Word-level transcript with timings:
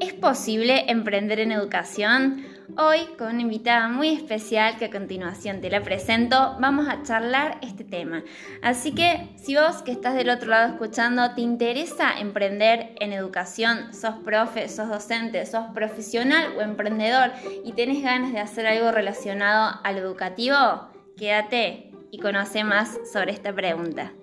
¿Es 0.00 0.14
posible 0.14 0.90
emprender 0.90 1.40
en 1.40 1.52
educación? 1.52 2.46
Hoy, 2.78 3.00
con 3.18 3.34
una 3.34 3.42
invitada 3.42 3.88
muy 3.88 4.08
especial 4.08 4.78
que 4.78 4.86
a 4.86 4.90
continuación 4.90 5.60
te 5.60 5.68
la 5.68 5.82
presento, 5.82 6.56
vamos 6.58 6.88
a 6.88 7.02
charlar 7.02 7.58
este 7.60 7.84
tema. 7.84 8.24
Así 8.62 8.92
que, 8.92 9.28
si 9.36 9.56
vos 9.56 9.82
que 9.82 9.92
estás 9.92 10.14
del 10.14 10.30
otro 10.30 10.48
lado 10.48 10.72
escuchando, 10.72 11.34
te 11.34 11.42
interesa 11.42 12.18
emprender 12.18 12.94
en 12.98 13.12
educación, 13.12 13.92
sos 13.92 14.14
profe, 14.24 14.70
sos 14.70 14.88
docente, 14.88 15.44
sos 15.44 15.66
profesional 15.74 16.54
o 16.56 16.62
emprendedor 16.62 17.32
y 17.62 17.72
tenés 17.72 18.02
ganas 18.02 18.32
de 18.32 18.40
hacer 18.40 18.66
algo 18.66 18.90
relacionado 18.92 19.80
al 19.84 19.98
educativo, 19.98 20.88
quédate 21.18 21.90
y 22.10 22.20
conoce 22.20 22.64
más 22.64 22.98
sobre 23.12 23.32
esta 23.32 23.52
pregunta. 23.52 24.14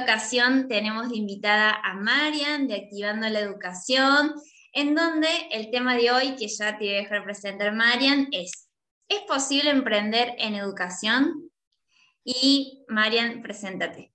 Ocasión 0.00 0.68
tenemos 0.68 1.08
de 1.10 1.16
invitada 1.16 1.80
a 1.82 1.94
Marian 1.94 2.66
de 2.68 2.76
Activando 2.76 3.28
la 3.28 3.40
Educación, 3.40 4.34
en 4.72 4.94
donde 4.94 5.28
el 5.50 5.70
tema 5.70 5.96
de 5.96 6.10
hoy, 6.10 6.36
que 6.36 6.48
ya 6.48 6.78
te 6.78 6.84
voy 6.84 6.94
a 6.94 6.98
dejar 6.98 7.24
presentar 7.24 7.72
Marian, 7.72 8.28
es, 8.32 8.68
¿es 9.08 9.20
posible 9.22 9.70
emprender 9.70 10.34
en 10.38 10.54
educación? 10.54 11.50
Y 12.24 12.84
Marian, 12.88 13.42
preséntate. 13.42 14.12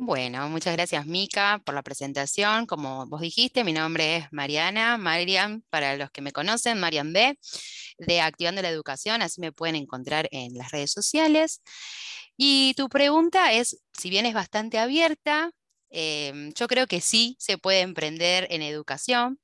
Bueno, 0.00 0.48
muchas 0.48 0.74
gracias 0.74 1.06
Mica 1.06 1.60
por 1.64 1.74
la 1.74 1.82
presentación. 1.82 2.66
Como 2.66 3.06
vos 3.06 3.20
dijiste, 3.20 3.64
mi 3.64 3.72
nombre 3.72 4.18
es 4.18 4.26
Mariana, 4.30 4.96
Marian, 4.96 5.64
para 5.70 5.96
los 5.96 6.12
que 6.12 6.22
me 6.22 6.30
conocen, 6.30 6.78
Marian 6.78 7.12
B, 7.12 7.36
de 7.98 8.20
Activando 8.20 8.62
la 8.62 8.70
Educación, 8.70 9.22
así 9.22 9.40
me 9.40 9.50
pueden 9.50 9.74
encontrar 9.74 10.28
en 10.30 10.56
las 10.56 10.70
redes 10.70 10.92
sociales. 10.92 11.62
Y 12.40 12.74
tu 12.74 12.88
pregunta 12.88 13.52
es, 13.52 13.82
si 13.92 14.10
bien 14.10 14.24
es 14.24 14.32
bastante 14.32 14.78
abierta, 14.78 15.50
em, 15.90 16.52
yo 16.54 16.68
creo 16.68 16.86
que 16.86 17.00
sí 17.00 17.36
se 17.40 17.58
puede 17.58 17.80
emprender 17.80 18.46
en 18.50 18.62
educación. 18.62 19.40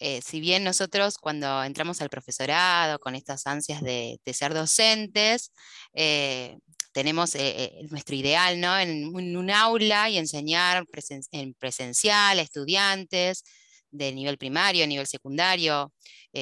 Eh, 0.00 0.20
si 0.22 0.40
bien 0.40 0.64
nosotros 0.64 1.18
cuando 1.18 1.62
entramos 1.64 2.00
al 2.00 2.10
profesorado 2.10 2.98
con 3.00 3.14
estas 3.14 3.46
ansias 3.46 3.82
de, 3.82 4.20
ser 4.32 4.54
docentes, 4.54 5.52
eh, 5.94 6.58
tenemos 6.92 7.34
eh, 7.36 7.86
nuestro 7.90 8.16
ideal 8.16 8.60
¿no? 8.60 8.78
en, 8.78 9.14
un 9.14 9.50
aula 9.50 10.10
y 10.10 10.18
enseñar 10.18 10.84
en 11.32 11.54
presencial 11.54 12.38
a 12.38 12.42
estudiantes 12.42 13.44
de 13.90 14.12
nivel 14.12 14.38
primario, 14.38 14.86
nivel 14.86 15.06
secundario, 15.06 15.92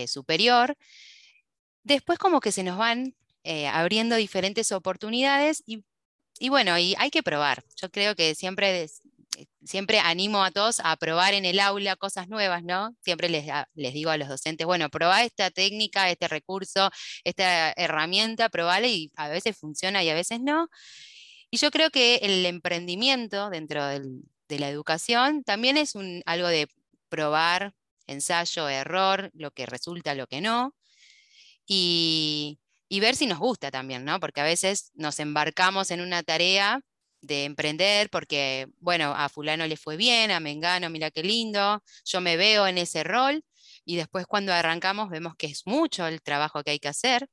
superior. 0.07 0.77
Después 1.85 2.19
como 2.19 2.41
que 2.41 2.53
se 2.53 2.63
nos 2.63 2.79
van 2.79 3.15
eh, 3.47 3.69
abriendo 3.69 4.17
diferentes 4.17 4.73
oportunidades 4.73 5.63
y, 5.67 5.85
bueno, 6.49 6.75
hay 6.75 7.11
que 7.13 7.23
probar. 7.23 7.63
Yo 7.81 7.91
creo 7.91 8.17
que 8.17 8.35
siempre, 8.35 8.83
eh, 8.83 9.47
siempre 9.65 10.01
animo 10.01 10.43
a 10.43 10.51
todos 10.51 10.81
a 10.83 10.97
probar 10.97 11.33
en 11.33 11.45
el 11.45 11.61
aula 11.61 11.95
cosas 11.95 12.29
nuevas, 12.29 12.65
¿no? 12.65 12.97
Siempre 13.03 13.29
les, 13.29 13.47
les 13.75 13.95
digo 13.95 14.11
a 14.11 14.17
los 14.17 14.29
docentes, 14.29 14.67
bueno, 14.67 14.91
probá 14.91 15.23
esta 15.23 15.51
técnica, 15.51 16.11
este 16.11 16.27
recurso, 16.27 16.91
esta 17.23 17.73
herramienta, 17.77 18.49
probale 18.49 18.89
y 18.89 19.13
a 19.15 19.29
veces 19.29 19.57
funciona 19.57 20.03
y 20.03 20.11
a 20.11 20.15
veces 20.15 20.41
no. 20.41 20.69
Y 21.51 21.59
yo 21.59 21.71
creo 21.71 21.91
que 21.91 22.17
el 22.17 22.45
emprendimiento 22.47 23.49
dentro 23.51 23.87
de 23.87 24.59
la 24.59 24.69
educación 24.69 25.45
también 25.45 25.77
es 25.77 25.95
algo 26.27 26.49
de 26.49 26.69
probar, 27.09 27.75
ensayo, 28.09 28.69
error, 28.69 29.31
lo 29.35 29.53
que 29.53 29.67
resulta, 29.67 30.17
lo 30.17 30.27
que 30.27 30.41
no. 30.41 30.75
Y, 31.67 32.59
y 32.89 33.01
ver 33.01 33.17
si 33.17 33.27
nos 33.27 33.39
gusta 33.39 33.71
también, 33.71 34.05
¿no? 34.05 34.21
Porque 34.21 34.41
a 34.41 34.45
veces 34.45 34.91
nos 34.95 35.19
embarcamos 35.21 35.91
en 35.91 36.01
una 36.01 36.23
tarea 36.23 36.81
de 37.21 37.45
emprender 37.45 38.09
porque, 38.11 38.69
bueno, 38.79 39.15
a 39.17 39.29
fulano 39.29 39.67
le 39.67 39.77
fue 39.77 39.97
bien, 39.97 40.31
a 40.31 40.41
Mengano, 40.41 40.91
mira 40.91 41.11
qué 41.11 41.23
lindo, 41.23 41.83
yo 42.05 42.21
me 42.21 42.37
veo 42.37 42.67
en 42.67 42.79
ese 42.79 43.05
rol 43.05 43.43
y 43.85 43.97
después 43.97 44.27
cuando 44.27 44.53
arrancamos 44.53 45.11
vemos 45.11 45.35
que 45.37 45.47
es 45.49 45.67
mucho 45.67 46.07
el 46.07 46.23
trabajo 46.23 46.63
que 46.63 46.73
hay 46.73 46.79
que 46.79 46.89
hacer 46.89 47.29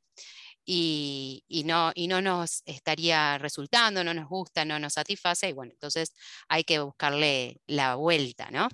y, 0.65 1.63
no, 1.65 1.91
y 1.95 2.07
no 2.07 2.21
nos 2.21 2.63
estaría 2.65 3.37
resultando, 3.37 4.03
no 4.03 4.13
nos 4.13 4.29
gusta, 4.29 4.65
no 4.65 4.79
nos 4.79 4.93
satisface 4.93 5.49
y 5.49 5.53
bueno, 5.53 5.73
entonces 5.73 6.13
hay 6.47 6.63
que 6.63 6.79
buscarle 6.79 7.61
la 7.67 7.95
vuelta, 7.95 8.49
¿no? 8.51 8.69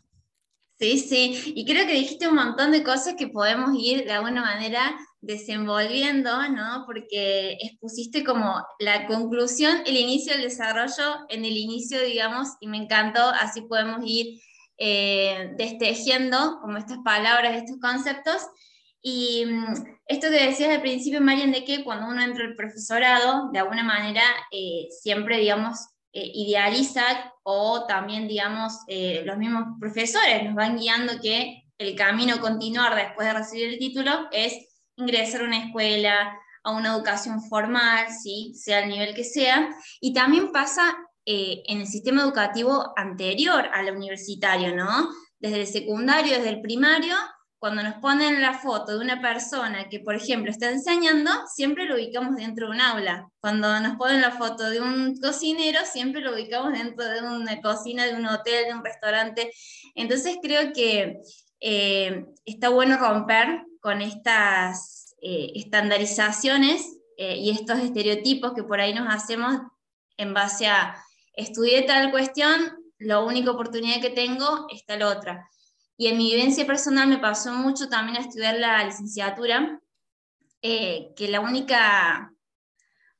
Sí, 0.80 0.98
sí, 0.98 1.54
y 1.58 1.66
creo 1.66 1.86
que 1.86 1.92
dijiste 1.94 2.30
un 2.30 2.36
montón 2.36 2.72
de 2.72 2.84
cosas 2.84 3.16
que 3.18 3.28
podemos 3.28 3.72
ir 3.78 4.06
de 4.06 4.14
alguna 4.14 4.42
manera 4.42 4.98
desenvolviendo, 5.20 6.48
¿no? 6.48 6.84
Porque 6.86 7.58
expusiste 7.62 8.24
como 8.24 8.66
la 8.80 9.06
conclusión, 9.06 9.82
el 9.86 9.98
inicio 9.98 10.32
del 10.32 10.44
desarrollo 10.44 11.26
en 11.28 11.44
el 11.44 11.58
inicio, 11.58 12.02
digamos, 12.02 12.48
y 12.62 12.68
me 12.68 12.78
encantó, 12.78 13.20
así 13.22 13.62
podemos 13.64 14.00
ir 14.06 14.40
eh, 14.78 15.52
destejiendo 15.58 16.60
como 16.62 16.78
estas 16.78 17.00
palabras, 17.04 17.58
estos 17.58 17.78
conceptos. 17.82 18.48
Y 19.02 19.46
mm, 19.48 19.98
esto 20.08 20.30
que 20.30 20.46
decías 20.48 20.70
al 20.70 20.82
principio, 20.82 21.20
Marian, 21.20 21.52
de 21.52 21.66
que 21.66 21.84
cuando 21.84 22.08
uno 22.08 22.22
entra 22.22 22.46
al 22.46 22.56
profesorado, 22.56 23.50
de 23.52 23.60
alguna 23.60 23.84
manera, 23.84 24.24
eh, 24.52 24.88
siempre, 25.02 25.40
digamos, 25.40 25.90
eh, 26.14 26.32
idealiza 26.34 27.04
o 27.52 27.88
también, 27.88 28.28
digamos, 28.28 28.74
eh, 28.88 29.24
los 29.26 29.36
mismos 29.40 29.64
profesores 29.80 30.44
nos 30.44 30.54
van 30.54 30.78
guiando 30.78 31.20
que 31.20 31.64
el 31.80 31.96
camino 31.96 32.40
continuar 32.40 32.96
después 32.96 33.28
de 33.28 33.34
recibir 33.34 33.70
el 33.70 33.80
título 33.80 34.28
es 34.32 34.54
ingresar 34.98 35.42
a 35.42 35.46
una 35.46 35.66
escuela, 35.66 36.38
a 36.64 36.72
una 36.72 36.90
educación 36.90 37.42
formal, 37.42 38.06
¿sí? 38.12 38.54
sea 38.54 38.84
el 38.84 38.90
nivel 38.90 39.16
que 39.16 39.24
sea, 39.24 39.68
y 40.00 40.14
también 40.14 40.52
pasa 40.52 40.96
eh, 41.26 41.64
en 41.66 41.80
el 41.80 41.88
sistema 41.88 42.22
educativo 42.22 42.94
anterior 42.96 43.68
al 43.74 43.96
universitario, 43.96 44.76
¿no? 44.76 45.10
Desde 45.40 45.62
el 45.62 45.68
secundario, 45.68 46.36
desde 46.38 46.50
el 46.50 46.62
primario, 46.62 47.16
cuando 47.60 47.84
nos 47.84 47.96
ponen 47.96 48.42
la 48.42 48.54
foto 48.58 48.98
de 48.98 49.04
una 49.04 49.22
persona 49.22 49.90
que, 49.90 50.00
por 50.00 50.16
ejemplo, 50.16 50.50
está 50.50 50.72
enseñando, 50.72 51.30
siempre 51.54 51.86
lo 51.86 51.96
ubicamos 51.96 52.38
dentro 52.38 52.68
de 52.68 52.72
un 52.72 52.82
aula. 52.82 53.30
Cuando 53.42 53.80
nos 53.82 53.98
ponen 53.98 54.22
la 54.22 54.32
foto 54.32 54.70
de 54.70 54.80
un 54.80 55.18
cocinero, 55.18 55.80
siempre 55.84 56.22
lo 56.22 56.34
ubicamos 56.34 56.72
dentro 56.72 57.06
de 57.06 57.22
una 57.22 57.60
cocina, 57.62 58.06
de 58.06 58.16
un 58.16 58.26
hotel, 58.26 58.66
de 58.66 58.74
un 58.74 58.84
restaurante. 58.84 59.52
Entonces 59.94 60.38
creo 60.42 60.72
que 60.74 61.20
eh, 61.60 62.26
está 62.46 62.70
bueno 62.70 62.98
romper 62.98 63.64
con 63.82 64.02
estas 64.02 65.16
eh, 65.22 65.52
estandarizaciones 65.56 66.98
eh, 67.18 67.36
y 67.36 67.50
estos 67.50 67.80
estereotipos 67.80 68.54
que 68.54 68.64
por 68.64 68.80
ahí 68.80 68.94
nos 68.94 69.14
hacemos 69.14 69.58
en 70.16 70.34
base 70.34 70.68
a 70.68 70.96
estudié 71.34 71.82
tal 71.82 72.12
cuestión, 72.12 72.78
la 72.98 73.20
única 73.20 73.52
oportunidad 73.52 74.02
que 74.02 74.10
tengo 74.10 74.68
está 74.70 74.96
la 74.96 75.10
otra. 75.10 75.50
Y 76.00 76.08
en 76.08 76.18
mi 76.18 76.32
vivencia 76.32 76.66
personal 76.66 77.10
me 77.10 77.18
pasó 77.18 77.52
mucho 77.52 77.90
también 77.90 78.16
a 78.16 78.22
estudiar 78.22 78.58
la 78.58 78.86
licenciatura, 78.86 79.82
eh, 80.62 81.12
que 81.18 81.28
la 81.28 81.42
única 81.42 82.32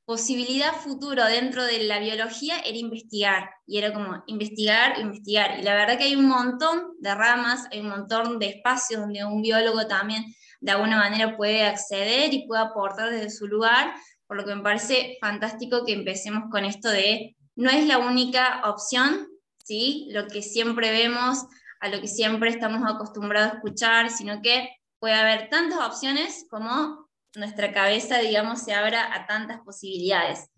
posibilidad 0.06 0.72
futuro 0.72 1.26
dentro 1.26 1.62
de 1.62 1.82
la 1.84 1.98
biología 1.98 2.58
era 2.60 2.78
investigar, 2.78 3.50
y 3.66 3.76
era 3.76 3.92
como 3.92 4.24
investigar, 4.28 4.98
investigar. 4.98 5.60
Y 5.60 5.62
la 5.62 5.74
verdad 5.74 5.98
que 5.98 6.04
hay 6.04 6.16
un 6.16 6.26
montón 6.26 6.94
de 7.00 7.14
ramas, 7.14 7.66
hay 7.70 7.80
un 7.80 7.90
montón 7.90 8.38
de 8.38 8.46
espacios 8.46 9.02
donde 9.02 9.26
un 9.26 9.42
biólogo 9.42 9.86
también 9.86 10.24
de 10.62 10.72
alguna 10.72 10.96
manera 10.96 11.36
puede 11.36 11.66
acceder 11.66 12.32
y 12.32 12.46
puede 12.46 12.62
aportar 12.62 13.10
desde 13.10 13.28
su 13.28 13.46
lugar, 13.46 13.92
por 14.26 14.38
lo 14.38 14.46
que 14.46 14.54
me 14.54 14.62
parece 14.62 15.18
fantástico 15.20 15.84
que 15.84 15.92
empecemos 15.92 16.44
con 16.50 16.64
esto 16.64 16.88
de 16.88 17.36
no 17.56 17.68
es 17.68 17.86
la 17.86 17.98
única 17.98 18.62
opción, 18.64 19.28
¿sí? 19.58 20.08
Lo 20.12 20.28
que 20.28 20.40
siempre 20.40 20.90
vemos 20.90 21.44
a 21.80 21.88
lo 21.88 22.00
que 22.00 22.08
siempre 22.08 22.50
estamos 22.50 22.82
acostumbrados 22.88 23.52
a 23.52 23.56
escuchar, 23.56 24.10
sino 24.10 24.42
que 24.42 24.76
puede 24.98 25.14
haber 25.14 25.48
tantas 25.48 25.78
opciones 25.80 26.46
como 26.50 27.08
nuestra 27.34 27.72
cabeza, 27.72 28.18
digamos, 28.18 28.62
se 28.62 28.74
abra 28.74 29.14
a 29.14 29.26
tantas 29.26 29.60
posibilidades. 29.60 30.50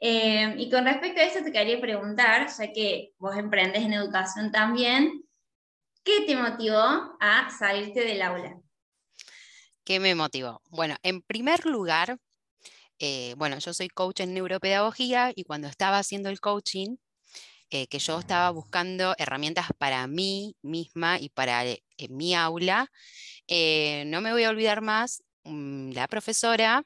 Eh, 0.00 0.54
y 0.58 0.70
con 0.70 0.86
respecto 0.86 1.20
a 1.20 1.24
eso 1.24 1.44
te 1.44 1.52
quería 1.52 1.80
preguntar, 1.80 2.48
ya 2.48 2.72
que 2.72 3.12
vos 3.18 3.36
emprendes 3.36 3.82
en 3.82 3.92
educación 3.92 4.50
también, 4.50 5.22
¿qué 6.02 6.22
te 6.26 6.36
motivó 6.36 6.78
a 7.20 7.50
salirte 7.56 8.00
del 8.00 8.22
aula? 8.22 8.58
¿Qué 9.84 10.00
me 10.00 10.14
motivó? 10.14 10.62
Bueno, 10.70 10.96
en 11.02 11.22
primer 11.22 11.66
lugar, 11.66 12.18
eh, 12.98 13.34
bueno, 13.36 13.58
yo 13.58 13.74
soy 13.74 13.88
coach 13.88 14.20
en 14.20 14.34
neuropedagogía 14.34 15.32
y 15.34 15.44
cuando 15.44 15.68
estaba 15.68 15.98
haciendo 15.98 16.28
el 16.28 16.40
coaching, 16.40 16.96
eh, 17.72 17.86
que 17.86 18.00
yo 18.00 18.18
estaba 18.18 18.50
buscando 18.50 19.14
herramientas 19.16 19.68
para 19.78 20.04
mí 20.08 20.56
misma 20.60 21.20
y 21.20 21.28
para 21.28 21.64
eh, 21.64 21.82
mi 22.08 22.34
aula. 22.34 22.90
Eh, 23.46 24.02
no 24.06 24.20
me 24.20 24.32
voy 24.32 24.42
a 24.42 24.50
olvidar 24.50 24.80
más, 24.80 25.22
mm, 25.44 25.92
la 25.92 26.08
profesora 26.08 26.84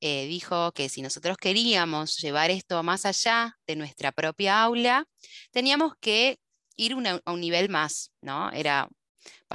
dijo 0.00 0.72
que 0.72 0.88
si 0.88 1.00
nosotros 1.00 1.36
queríamos 1.36 2.16
llevar 2.16 2.50
esto 2.50 2.82
más 2.82 3.06
allá 3.06 3.56
de 3.68 3.76
nuestra 3.76 4.10
propia 4.10 4.60
aula, 4.62 5.06
teníamos 5.52 5.94
que 6.00 6.40
ir 6.76 6.96
a 7.24 7.32
un 7.32 7.40
nivel 7.40 7.68
más, 7.68 8.10
¿no? 8.20 8.50
Era, 8.50 8.88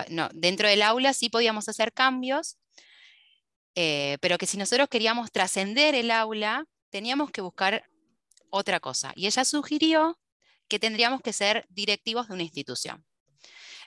no, 0.10 0.30
dentro 0.34 0.70
del 0.70 0.84
aula 0.84 1.12
sí 1.12 1.28
podíamos 1.30 1.68
hacer 1.68 1.92
cambios, 1.92 2.58
pero 3.76 4.38
que 4.38 4.46
si 4.46 4.56
nosotros 4.58 4.88
queríamos 4.88 5.34
trascender 5.34 5.96
el 5.96 6.12
aula, 6.12 6.64
teníamos 6.92 7.30
que 7.32 7.42
buscar 7.42 7.84
otra 8.50 8.80
cosa. 8.80 9.12
Y 9.18 9.28
ella 9.28 9.44
sugirió 9.44 10.18
que 10.68 10.80
tendríamos 10.80 11.22
que 11.22 11.34
ser 11.34 11.66
directivos 11.70 12.28
de 12.28 12.34
una 12.34 12.44
institución. 12.44 13.06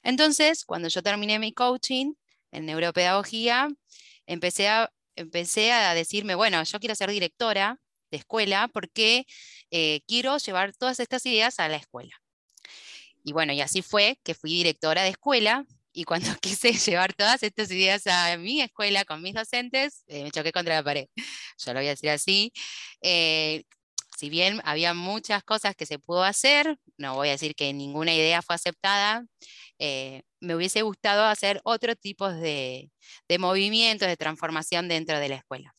Entonces, 0.03 0.65
cuando 0.65 0.89
yo 0.89 1.03
terminé 1.03 1.39
mi 1.39 1.53
coaching 1.53 2.15
en 2.53 2.67
neuropedagogía, 2.67 3.69
empecé 4.27 4.69
a, 4.69 4.93
empecé 5.17 5.73
a 5.73 5.95
decirme, 5.95 6.35
bueno, 6.35 6.63
yo 6.63 6.81
quiero 6.81 6.95
ser 6.95 7.11
directora 7.11 7.79
de 8.11 8.19
escuela 8.19 8.69
porque 8.73 9.27
eh, 9.71 10.01
quiero 10.07 10.37
llevar 10.39 10.75
todas 10.77 11.01
estas 11.01 11.25
ideas 11.27 11.61
a 11.61 11.69
la 11.69 11.77
escuela. 11.77 12.21
Y 13.23 13.33
bueno, 13.33 13.53
y 13.53 13.61
así 13.61 13.83
fue 13.83 14.19
que 14.25 14.35
fui 14.35 14.51
directora 14.53 15.03
de 15.03 15.11
escuela 15.11 15.67
y 15.93 16.05
cuando 16.05 16.29
quise 16.41 16.73
llevar 16.73 17.13
todas 17.15 17.43
estas 17.43 17.71
ideas 17.71 18.07
a 18.07 18.37
mi 18.39 18.61
escuela 18.61 19.05
con 19.05 19.23
mis 19.23 19.35
docentes, 19.35 20.05
eh, 20.07 20.25
me 20.25 20.31
choqué 20.31 20.53
contra 20.53 20.75
la 20.75 20.83
pared. 20.83 21.07
Yo 21.59 21.73
lo 21.73 21.81
voy 21.81 21.87
a 21.87 21.91
decir 21.91 22.11
así. 22.11 22.53
Eh, 23.03 23.65
si 24.21 24.29
bien 24.29 24.61
había 24.65 24.93
muchas 24.93 25.43
cosas 25.43 25.75
que 25.75 25.87
se 25.87 25.99
pudo 25.99 26.25
hacer, 26.25 26.79
no 26.99 27.15
voy 27.15 27.29
a 27.29 27.33
decir 27.33 27.55
que 27.55 27.73
ninguna 27.73 28.15
idea 28.15 28.43
fue 28.43 28.55
aceptada, 28.55 29.25
eh, 29.79 30.25
me 30.41 30.55
hubiese 30.55 30.83
gustado 30.83 31.25
hacer 31.25 31.63
otro 31.65 31.97
tipo 31.97 32.31
de, 32.31 32.91
movimientos, 33.39 34.09
de 34.09 34.19
transformación 34.19 34.89
dentro 34.89 35.19
de 35.19 35.31
la 35.31 35.37
escuela. 35.37 35.75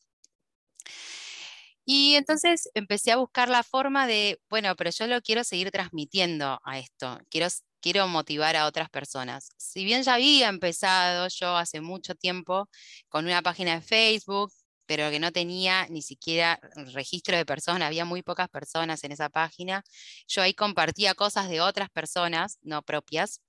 Y 1.84 2.16
entonces 2.16 2.68
empecé 2.74 3.12
a 3.12 3.16
buscar 3.16 3.48
la 3.48 3.62
forma 3.62 4.08
de, 4.08 4.40
bueno, 4.50 4.74
pero 4.74 4.90
yo 4.90 5.06
lo 5.06 5.20
quiero 5.20 5.44
seguir 5.44 5.70
transmitiendo 5.70 6.60
a 6.64 6.78
esto, 6.80 7.20
quiero, 7.30 7.46
quiero 7.80 8.08
motivar 8.08 8.56
a 8.56 8.66
otras 8.66 8.90
personas. 8.90 9.50
Si 9.56 9.84
bien 9.84 10.02
ya 10.02 10.14
había 10.14 10.48
empezado 10.48 11.28
yo 11.28 11.56
hace 11.56 11.80
mucho 11.80 12.16
tiempo 12.16 12.68
con 13.08 13.26
una 13.26 13.42
página 13.42 13.76
de 13.76 13.82
Facebook, 13.82 14.52
pero 14.86 15.10
que 15.10 15.20
no 15.20 15.32
tenía 15.32 15.86
ni 15.88 16.02
siquiera 16.02 16.60
registro 16.92 17.36
de 17.36 17.46
personas, 17.46 17.86
había 17.86 18.04
muy 18.04 18.22
pocas 18.22 18.48
personas 18.48 19.04
en 19.04 19.12
esa 19.12 19.28
página. 19.28 19.84
Yo 20.28 20.42
ahí 20.42 20.54
compartía 20.54 21.14
cosas 21.14 21.48
de 21.48 21.60
otras 21.60 21.90
personas, 21.90 22.58
no 22.62 22.82
propias, 22.82 23.40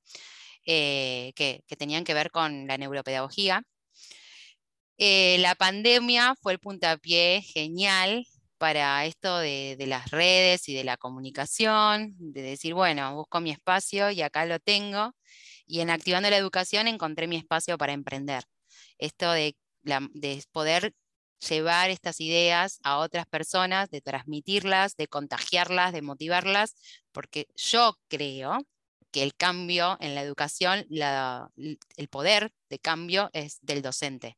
eh, 0.66 1.34
que, 1.36 1.64
tenían 1.78 2.04
que 2.04 2.14
ver 2.14 2.32
con 2.32 2.68
la 2.68 2.78
neuropedagogía. 2.78 3.64
Eh, 4.98 5.38
la 5.40 5.56
pandemia 5.56 6.36
fue 6.42 6.54
el 6.54 6.60
puntapié 6.60 7.42
genial 7.42 8.26
para 8.58 9.06
esto 9.06 9.40
de, 9.40 9.76
de, 9.78 9.88
las 9.88 10.12
redes 10.12 10.70
y 10.70 10.74
de 10.74 10.84
la 10.84 10.98
comunicación, 10.98 12.16
de 12.18 12.42
decir, 12.42 12.74
bueno, 12.74 13.14
busco 13.16 13.42
mi 13.42 13.52
espacio 13.52 14.12
y 14.12 14.22
acá 14.22 14.46
lo 14.46 14.60
tengo. 14.60 15.14
Y 15.66 15.82
en 15.82 15.90
Activando 15.90 16.30
la 16.30 16.38
Educación 16.38 16.88
encontré 16.88 17.28
mi 17.28 17.36
espacio 17.38 17.78
para 17.78 17.94
emprender. 17.94 18.44
Esto 18.98 19.32
de, 19.32 19.58
de 19.84 20.44
poder 20.52 20.94
llevar 21.50 21.90
estas 21.90 22.20
ideas 22.20 22.80
a 22.84 22.98
otras 22.98 23.26
personas, 23.28 23.90
de 23.90 24.02
transmitirlas, 24.02 24.96
de 24.96 25.08
contagiarlas, 25.08 25.94
de 25.94 26.02
motivarlas, 26.02 26.76
porque 27.12 27.48
yo 27.56 27.98
creo 28.08 28.60
que 29.12 29.24
el 29.24 29.36
cambio 29.36 29.98
en 30.00 30.16
la 30.16 30.22
educación, 30.22 30.86
el 30.90 32.08
poder 32.10 32.52
de 32.70 32.80
cambio 32.80 33.30
es 33.34 33.60
del 33.62 33.82
docente. 33.82 34.38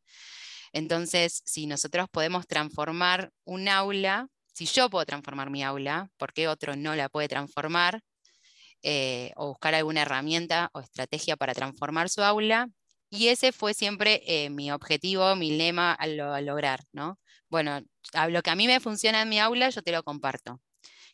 Entonces, 0.74 1.42
si 1.46 1.68
nosotros 1.68 2.08
podemos 2.12 2.48
transformar 2.48 3.32
un 3.46 3.70
aula, 3.70 4.28
si 4.54 4.66
yo 4.66 4.90
puedo 4.90 5.06
transformar 5.06 5.50
mi 5.50 5.64
aula, 5.64 6.10
¿por 6.18 6.34
qué 6.34 6.50
otro 6.50 6.76
no 6.76 6.96
la 6.96 7.08
puede 7.08 7.30
transformar? 7.30 8.02
Eh, 8.82 9.32
o 9.36 9.48
buscar 9.48 9.74
alguna 9.74 10.04
herramienta 10.04 10.70
o 10.74 10.82
estrategia 10.82 11.38
para 11.38 11.54
transformar 11.54 12.10
su 12.10 12.22
aula, 12.22 12.68
y 13.16 13.30
ese 13.30 13.52
fue 13.52 13.74
siempre 13.74 14.22
eh, 14.26 14.50
mi 14.50 14.72
objetivo, 14.72 15.36
mi 15.36 15.52
lema 15.58 15.94
a, 15.94 16.08
lograr, 16.08 16.82
¿no? 16.92 17.20
Bueno, 17.50 17.82
a 18.14 18.28
lo 18.28 18.42
que 18.42 18.50
a 18.50 18.56
mí 18.56 18.68
me 18.68 18.80
funciona 18.80 19.22
en 19.22 19.30
mi 19.30 19.40
aula, 19.40 19.70
yo 19.70 19.82
te 19.82 19.92
lo 19.92 20.04
comparto. 20.04 20.62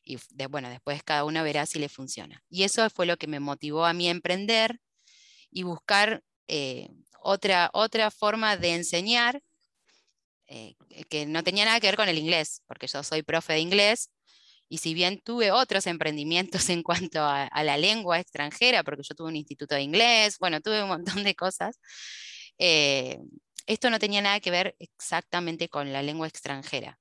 Y 0.03 0.17
bueno, 0.49 0.69
después 0.69 1.03
cada 1.03 1.25
uno 1.25 1.43
verá 1.43 1.65
si 1.65 1.79
le 1.79 1.89
funciona. 1.89 2.43
Y 2.49 2.63
eso 2.63 2.89
fue 2.89 3.05
lo 3.05 3.17
que 3.17 3.27
me 3.27 3.39
motivó 3.39 3.85
a 3.85 3.93
mí 3.93 4.07
a 4.07 4.11
emprender 4.11 4.79
y 5.51 5.63
buscar 5.63 6.23
eh, 6.47 6.89
otra, 7.21 7.69
otra 7.73 8.09
forma 8.11 8.57
de 8.57 8.73
enseñar 8.73 9.41
eh, 10.47 10.75
que 11.09 11.25
no 11.25 11.43
tenía 11.43 11.65
nada 11.65 11.79
que 11.79 11.87
ver 11.87 11.95
con 11.95 12.09
el 12.09 12.17
inglés, 12.17 12.61
porque 12.67 12.87
yo 12.87 13.03
soy 13.03 13.23
profe 13.23 13.53
de 13.53 13.59
inglés 13.59 14.09
y 14.71 14.77
si 14.77 14.93
bien 14.93 15.19
tuve 15.19 15.51
otros 15.51 15.85
emprendimientos 15.85 16.69
en 16.69 16.81
cuanto 16.81 17.21
a, 17.21 17.49
la 17.63 17.77
lengua 17.77 18.19
extranjera, 18.19 18.83
porque 18.83 19.03
yo 19.03 19.13
tuve 19.13 19.27
un 19.27 19.35
instituto 19.35 19.75
de 19.75 19.81
inglés, 19.81 20.37
bueno, 20.39 20.61
tuve 20.61 20.81
un 20.81 20.87
montón 20.87 21.25
de 21.25 21.35
cosas, 21.35 21.77
eh, 22.57 23.19
esto 23.67 23.89
no 23.89 23.99
tenía 23.99 24.21
nada 24.21 24.39
que 24.39 24.49
ver 24.49 24.75
exactamente 24.79 25.67
con 25.67 25.91
la 25.91 26.01
lengua 26.01 26.25
extranjera. 26.25 26.97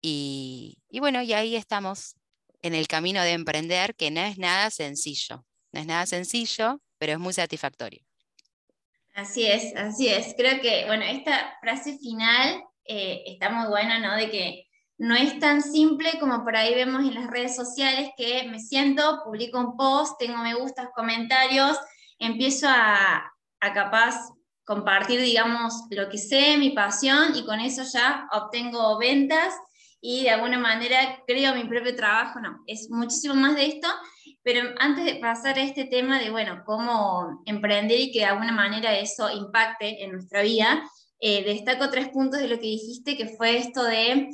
Y, 0.00 0.78
bueno, 0.92 1.22
y 1.22 1.32
ahí 1.32 1.56
estamos 1.56 2.14
en 2.62 2.74
el 2.74 2.86
camino 2.86 3.20
de 3.22 3.32
emprender, 3.32 3.96
que 3.96 4.12
no 4.12 4.20
es 4.20 4.38
nada 4.38 4.70
sencillo. 4.70 5.44
No 5.72 5.80
es 5.80 5.86
nada 5.86 6.06
sencillo, 6.06 6.80
pero 6.98 7.14
es 7.14 7.18
muy 7.18 7.32
satisfactorio. 7.32 8.04
Así 9.14 9.44
es, 9.44 9.74
así 9.74 10.08
es. 10.08 10.34
Creo 10.36 10.60
que, 10.60 10.84
bueno, 10.86 11.04
esta 11.04 11.56
frase 11.60 11.98
final 11.98 12.62
eh, 12.84 13.22
está 13.26 13.50
muy 13.50 13.68
buena, 13.68 13.98
¿no? 13.98 14.16
De 14.16 14.30
que 14.30 14.68
no 15.02 15.16
es 15.16 15.36
tan 15.40 15.62
simple 15.62 16.12
como 16.20 16.44
por 16.44 16.54
ahí 16.54 16.76
vemos 16.76 17.02
en 17.02 17.14
las 17.16 17.26
redes 17.26 17.56
sociales 17.56 18.10
que 18.16 18.46
me 18.48 18.60
siento, 18.60 19.20
publico 19.24 19.58
un 19.58 19.76
post, 19.76 20.16
tengo 20.16 20.38
me 20.38 20.54
gustas, 20.54 20.90
comentarios, 20.94 21.76
empiezo 22.20 22.68
a, 22.68 23.28
capaz 23.74 24.14
compartir, 24.64 25.20
digamos, 25.20 25.74
lo 25.90 26.08
que 26.08 26.18
sé, 26.18 26.56
mi 26.56 26.70
pasión, 26.70 27.34
y 27.34 27.44
con 27.44 27.58
eso 27.58 27.82
ya 27.82 28.28
obtengo 28.30 28.96
ventas 28.96 29.52
y 30.00 30.22
de 30.22 30.30
alguna 30.30 30.58
manera 30.58 31.20
creo 31.26 31.52
mi 31.56 31.64
propio 31.64 31.96
trabajo. 31.96 32.38
No, 32.38 32.62
es 32.68 32.88
muchísimo 32.88 33.34
más 33.34 33.56
de 33.56 33.66
esto, 33.66 33.88
pero 34.44 34.70
antes 34.78 35.04
de 35.04 35.16
pasar 35.16 35.58
a 35.58 35.62
este 35.62 35.84
tema 35.84 36.20
de, 36.20 36.30
bueno, 36.30 36.62
cómo 36.64 37.42
emprender 37.44 37.98
y 37.98 38.12
que 38.12 38.20
de 38.20 38.26
alguna 38.26 38.52
manera 38.52 38.96
eso 38.96 39.28
impacte 39.30 40.04
en 40.04 40.12
nuestra 40.12 40.42
vida, 40.42 40.80
eh, 41.18 41.42
destaco 41.42 41.90
tres 41.90 42.08
puntos 42.10 42.38
de 42.38 42.46
lo 42.46 42.54
que 42.56 42.66
dijiste, 42.66 43.16
que 43.16 43.34
fue 43.36 43.56
esto 43.56 43.82
de 43.82 44.28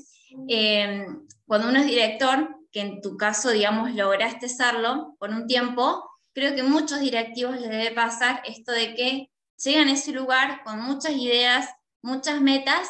Em, 0.48 1.26
cuando 1.46 1.68
uno 1.68 1.80
es 1.80 1.86
director, 1.86 2.48
que 2.70 2.80
en 2.80 3.00
tu 3.00 3.16
caso, 3.16 3.50
digamos, 3.50 3.94
lograste 3.94 4.48
serlo 4.48 5.16
por 5.18 5.30
un 5.30 5.46
tiempo, 5.46 6.04
creo 6.34 6.54
que 6.54 6.62
muchos 6.62 7.00
directivos 7.00 7.60
les 7.60 7.70
debe 7.70 7.90
pasar 7.92 8.42
esto 8.44 8.72
de 8.72 8.94
que 8.94 9.30
llegan 9.64 9.88
a 9.88 9.92
ese 9.92 10.12
lugar 10.12 10.62
con 10.64 10.80
muchas 10.80 11.12
ideas, 11.12 11.68
muchas 12.02 12.40
metas, 12.40 12.88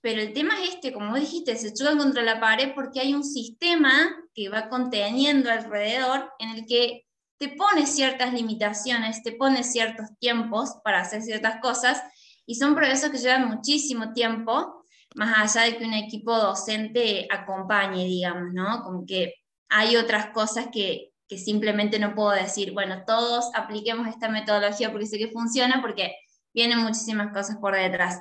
pero 0.00 0.22
el 0.22 0.32
tema 0.32 0.54
es 0.62 0.70
este, 0.70 0.92
como 0.92 1.14
dijiste, 1.14 1.56
se 1.56 1.74
chocan 1.74 1.98
contra 1.98 2.22
la 2.22 2.40
pared 2.40 2.72
porque 2.74 3.00
hay 3.00 3.14
un 3.14 3.22
sistema 3.24 3.92
que 4.34 4.48
va 4.48 4.68
conteniendo 4.68 5.50
alrededor 5.50 6.32
en 6.38 6.50
el 6.50 6.66
que 6.66 7.06
te 7.38 7.48
pone 7.48 7.86
ciertas 7.86 8.32
limitaciones, 8.32 9.22
te 9.22 9.32
pone 9.32 9.62
ciertos 9.62 10.06
tiempos 10.18 10.76
para 10.84 11.00
hacer 11.00 11.22
ciertas 11.22 11.60
cosas, 11.60 12.02
y 12.46 12.56
son 12.56 12.74
procesos 12.74 13.10
que 13.10 13.18
llevan 13.18 13.48
muchísimo 13.48 14.12
tiempo, 14.12 14.79
más 15.14 15.56
allá 15.56 15.66
de 15.66 15.78
que 15.78 15.84
un 15.84 15.94
equipo 15.94 16.36
docente 16.36 17.26
acompañe, 17.30 18.04
digamos, 18.04 18.52
¿no? 18.52 18.82
Como 18.82 19.04
que 19.06 19.34
hay 19.68 19.96
otras 19.96 20.26
cosas 20.28 20.68
que, 20.72 21.08
simplemente 21.36 22.00
no 22.00 22.16
puedo 22.16 22.30
decir, 22.30 22.72
bueno, 22.72 23.04
todos 23.06 23.50
apliquemos 23.54 24.08
esta 24.08 24.28
metodología 24.28 24.90
porque 24.90 25.06
sé 25.06 25.16
que 25.16 25.28
funciona, 25.28 25.80
porque 25.80 26.16
vienen 26.52 26.78
muchísimas 26.78 27.32
cosas 27.32 27.56
por 27.58 27.76
detrás. 27.76 28.20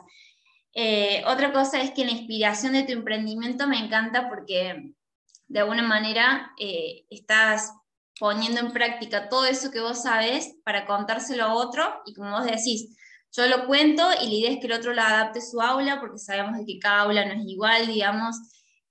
Eh, 0.75 1.23
otra 1.25 1.51
cosa 1.51 1.81
es 1.81 1.89
que 1.89 2.05
la 2.05 2.11
inspiración 2.11 2.73
de 2.73 2.83
tu 2.83 2.91
emprendimiento 2.91 3.67
me 3.67 3.79
encanta 3.83 4.29
porque 4.29 4.93
de 5.47 5.59
alguna 5.59 5.81
manera 5.81 6.51
eh, 6.59 7.05
estás 7.09 7.73
poniendo 8.19 8.59
en 8.59 8.71
práctica 8.71 9.27
todo 9.27 9.45
eso 9.45 9.71
que 9.71 9.79
vos 9.79 10.03
sabes 10.03 10.55
para 10.63 10.85
contárselo 10.85 11.45
a 11.45 11.55
otro 11.55 12.01
y 12.05 12.13
como 12.13 12.31
vos 12.31 12.45
decís, 12.45 12.95
yo 13.31 13.47
lo 13.47 13.67
cuento 13.67 14.03
y 14.21 14.25
la 14.25 14.33
idea 14.33 14.51
es 14.51 14.59
que 14.59 14.67
el 14.67 14.73
otro 14.73 14.93
lo 14.93 15.01
adapte 15.01 15.41
su 15.41 15.61
aula, 15.61 15.99
porque 15.99 16.17
sabemos 16.17 16.59
que 16.65 16.79
cada 16.79 17.01
aula 17.01 17.25
no 17.25 17.33
es 17.33 17.47
igual, 17.47 17.87
digamos, 17.87 18.35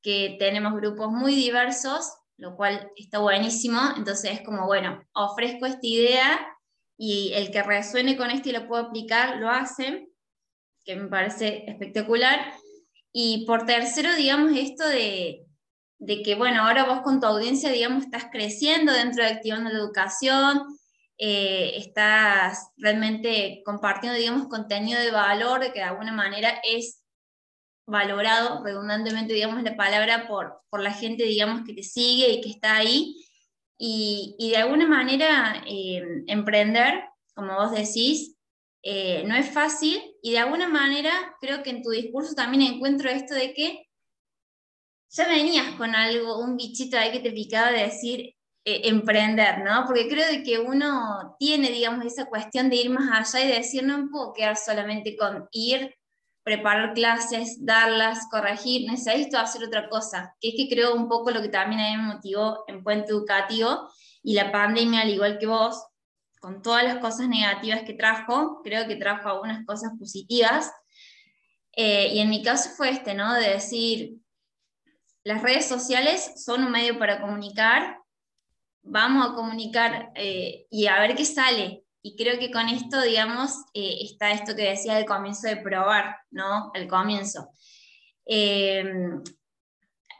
que 0.01 0.37
tenemos 0.39 0.75
grupos 0.75 1.11
muy 1.11 1.35
diversos, 1.35 2.13
lo 2.37 2.57
cual 2.57 2.91
está 2.97 3.19
buenísimo. 3.19 3.81
Entonces 3.97 4.33
es 4.33 4.41
como, 4.43 4.67
bueno, 4.67 5.03
ofrezco 5.13 5.67
esta 5.67 5.87
idea 5.87 6.39
y 6.97 7.33
el 7.35 7.51
que 7.51 7.63
resuene 7.63 8.17
con 8.17 8.31
esto 8.31 8.49
y 8.49 8.53
lo 8.53 8.69
puedo 8.69 8.87
aplicar, 8.87 9.39
lo 9.39 9.51
hace, 9.51 10.09
que 10.85 10.95
me 10.95 11.09
parece 11.09 11.65
espectacular. 11.69 12.53
Y 13.13 13.45
por 13.45 13.67
tercero, 13.67 14.15
digamos, 14.15 14.53
esto 14.57 14.87
de, 14.87 15.47
de 15.99 16.23
que, 16.23 16.37
bueno, 16.37 16.63
ahora 16.63 16.85
vos 16.85 17.01
con 17.01 17.21
tu 17.21 17.27
audiencia, 17.27 17.71
digamos, 17.73 18.05
estás 18.05 18.27
creciendo 18.31 18.93
dentro 18.93 19.25
de 19.25 19.31
Activando 19.31 19.71
la 19.71 19.79
Educación, 19.79 20.78
eh, 21.19 21.73
estás 21.77 22.71
realmente 22.77 23.63
compartiendo, 23.65 24.19
digamos, 24.19 24.49
contenido 24.49 25.01
de 25.01 25.11
valor 25.11 25.61
que 25.73 25.81
de 25.81 25.83
alguna 25.83 26.13
manera 26.13 26.61
es 26.65 27.03
valorado, 27.87 28.63
redundantemente, 28.65 29.33
digamos, 29.35 29.63
la 29.63 29.77
palabra 29.77 30.29
por, 30.29 30.61
por 30.71 30.81
la 30.81 30.93
gente, 30.93 31.25
digamos, 31.25 31.63
que 31.67 31.75
te 31.75 31.83
sigue 31.83 32.31
y 32.31 32.41
que 32.41 32.51
está 32.51 32.77
ahí. 32.77 33.25
Y, 33.79 34.37
y 34.39 34.51
de 34.51 34.59
alguna 34.59 34.87
manera, 34.87 35.63
eh, 35.67 36.03
emprender, 36.27 37.03
como 37.35 37.55
vos 37.55 37.73
decís, 37.73 38.37
eh, 38.83 39.25
no 39.27 39.35
es 39.35 39.51
fácil 39.51 40.01
y 40.23 40.33
de 40.33 40.39
alguna 40.39 40.69
manera 40.69 41.37
creo 41.41 41.63
que 41.63 41.71
en 41.71 41.83
tu 41.83 41.91
discurso 41.91 42.35
también 42.35 42.75
encuentro 42.75 43.11
esto 43.11 43.35
de 43.35 43.53
que 43.53 43.87
ya 45.11 45.27
venías 45.29 45.75
con 45.77 45.95
algo, 45.95 46.39
un 46.39 46.57
bichito 46.57 46.97
ahí 46.97 47.11
que 47.13 47.21
te 47.21 47.33
picaba 47.33 47.73
de 47.73 47.85
decir, 47.85 48.35
eh, 48.65 48.83
emprender, 48.85 49.65
¿no? 49.65 49.85
Porque 49.87 50.09
creo 50.09 50.27
de 50.31 50.43
que 50.43 50.59
uno 50.59 51.37
tiene, 51.39 51.71
digamos, 51.71 52.05
esa 52.05 52.27
cuestión 52.27 52.69
de 52.71 52.77
ir 52.77 52.91
más 52.91 53.35
allá 53.35 53.45
y 53.45 53.53
decir, 53.53 53.85
no 53.85 53.99
me 53.99 54.09
puedo 54.09 54.33
quedar 54.33 54.57
solamente 54.57 55.17
con 55.17 55.49
ir, 55.53 55.95
preparar 56.43 56.95
clases, 56.95 57.65
darlas, 57.65 58.27
corregir, 58.31 58.91
necesito 58.91 59.39
hacer 59.39 59.65
otra 59.65 59.89
cosa, 59.89 60.35
que 60.41 60.49
es 60.49 60.55
que 60.57 60.69
creo 60.69 60.95
un 60.95 61.09
poco 61.09 61.31
lo 61.31 61.43
que 61.43 61.49
también 61.49 61.81
a 61.81 61.91
mí 61.91 61.97
me 61.97 62.15
motivó 62.15 62.65
en 62.67 62.83
Puente 62.83 63.13
Educativo 63.13 63.91
y 64.23 64.35
la 64.35 64.51
pandemia, 64.51 65.03
al 65.03 65.11
igual 65.11 65.39
que 65.39 65.47
vos, 65.47 65.85
con 66.41 66.63
todas 66.63 66.85
las 66.85 66.99
cosas 66.99 67.29
negativas 67.29 67.83
que 67.83 67.95
trajo, 67.95 68.61
creo 68.63 68.87
que 68.87 68.97
trajo 68.97 69.29
algunas 69.29 69.65
cosas 69.67 69.93
positivas. 69.99 70.73
Eh, 71.73 72.15
y 72.15 72.21
en 72.21 72.31
mi 72.31 72.43
caso 72.43 72.71
fue 72.77 72.91
este, 72.91 73.15
¿no? 73.15 73.35
De 73.35 73.51
decir, 73.51 74.17
las 75.25 75.43
redes 75.43 75.67
sociales 75.67 76.33
son 76.45 76.65
un 76.65 76.73
medio 76.73 76.99
para 76.99 77.21
comunicar, 77.21 77.99
vamos 78.91 79.29
a 79.29 79.35
comunicar 79.35 80.11
eh, 80.15 80.67
y 80.71 80.87
a 80.87 81.01
ver 81.01 81.15
qué 81.15 81.25
sale. 81.25 81.85
Y 82.03 82.17
creo 82.17 82.39
que 82.39 82.51
con 82.51 82.69
esto, 82.69 83.01
digamos, 83.03 83.53
eh, 83.75 83.99
está 84.03 84.31
esto 84.31 84.55
que 84.55 84.71
decía 84.71 84.97
al 84.97 85.05
comienzo 85.05 85.49
de 85.49 85.57
probar, 85.57 86.17
¿no? 86.31 86.71
El 86.75 86.89
comienzo. 86.89 87.51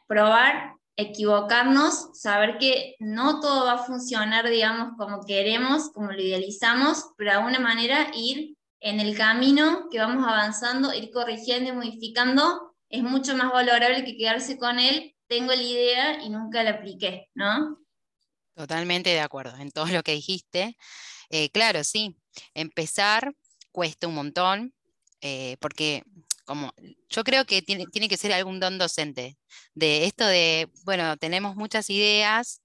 probar 0.07 0.79
equivocarnos, 0.99 2.11
saber 2.19 2.59
que 2.59 2.97
no 2.99 3.39
todo 3.39 3.67
va 3.67 3.75
a 3.75 3.85
funcionar, 3.85 4.49
digamos, 4.49 4.97
como 4.99 5.25
queremos, 5.25 5.91
como 5.93 6.11
lo 6.11 6.21
idealizamos, 6.21 7.13
pero 7.17 7.31
de 7.31 7.37
alguna 7.37 7.61
manera 7.61 8.11
ir 8.17 8.57
en 8.81 8.99
el 8.99 9.17
camino 9.17 9.89
que 9.93 10.01
vamos 10.01 10.27
avanzando, 10.27 10.93
ir 10.93 11.13
corrigiendo 11.13 11.71
y 11.71 11.77
modificando, 11.77 12.75
es 12.91 13.05
mucho 13.05 13.37
más 13.37 13.53
valorable 13.53 14.05
que 14.05 14.17
quedarse 14.17 14.59
con 14.59 14.81
él, 14.81 15.15
tengo 15.29 15.53
la 15.53 15.63
idea 15.63 16.23
y 16.25 16.31
nunca 16.31 16.65
la 16.65 16.71
apliqué, 16.71 17.29
¿no? 17.35 17.79
Totalmente 18.59 19.11
de 19.11 19.21
acuerdo 19.21 19.57
en 19.59 19.71
todo 19.71 19.87
lo 19.87 20.03
que 20.03 20.15
dijiste. 20.15 20.77
Eh, 21.31 21.49
claro, 21.51 21.85
sí, 21.85 22.17
empezar 22.55 23.33
cuesta 23.71 24.09
un 24.09 24.17
montón, 24.17 24.75
eh, 25.21 25.57
porque 25.61 26.03
como, 26.45 26.73
yo 27.09 27.23
creo 27.23 27.45
que 27.45 27.63
tiene, 27.63 27.87
tiene, 27.87 28.09
que 28.09 28.17
ser 28.17 28.33
algún 28.33 28.59
don 28.59 28.77
docente, 28.77 29.39
de 29.75 30.07
esto 30.07 30.27
de, 30.27 30.69
bueno, 30.85 31.17
tenemos 31.19 31.55
muchas 31.55 31.89
ideas, 31.89 32.61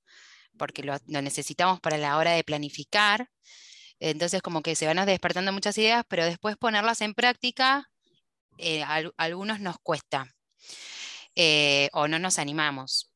porque 0.58 0.82
lo, 0.82 0.98
necesitamos 1.06 1.80
para 1.80 2.00
la 2.00 2.18
hora 2.18 2.32
de 2.32 2.44
planificar, 2.44 3.30
entonces 4.00 4.42
como 4.42 4.64
que 4.64 4.76
se 4.76 4.88
van 4.88 5.06
despertando 5.06 5.52
muchas 5.52 5.78
ideas, 5.78 6.04
pero 6.08 6.26
después 6.26 6.58
ponerlas 6.58 7.02
en 7.02 7.14
práctica, 7.14 7.88
eh, 8.58 8.82
a, 8.82 9.04
algunos 9.18 9.60
nos 9.60 9.78
cuesta, 9.78 10.26
o 11.92 12.08
no 12.08 12.18
nos 12.18 12.40
animamos. 12.40 13.13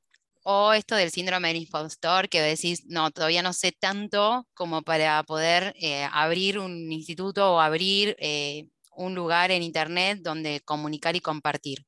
O 0.50 0.72
esto 0.74 0.96
del 0.96 1.12
síndrome 1.12 1.50
del 1.50 1.58
impostor, 1.58 2.30
que 2.30 2.42
decís, 2.42 2.84
no, 2.86 3.12
todavía 3.12 3.42
no 3.42 3.52
sé 3.52 3.74
tanto 3.74 4.48
como 4.54 4.82
para 4.82 5.22
poder 5.24 5.74
eh, 5.78 6.08
abrir 6.12 6.58
un 6.60 6.90
instituto 6.92 7.54
o 7.54 7.60
abrir 7.60 8.16
un 8.92 9.14
lugar 9.14 9.52
en 9.52 9.62
Internet 9.62 10.20
donde 10.22 10.62
comunicar 10.62 11.16
y 11.18 11.22
compartir. 11.22 11.86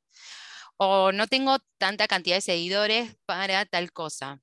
O 0.78 1.12
no 1.12 1.28
tengo 1.28 1.58
tanta 1.78 2.08
cantidad 2.08 2.38
de 2.38 2.42
seguidores 2.42 3.16
para 3.26 3.66
tal 3.66 3.92
cosa. 3.94 4.42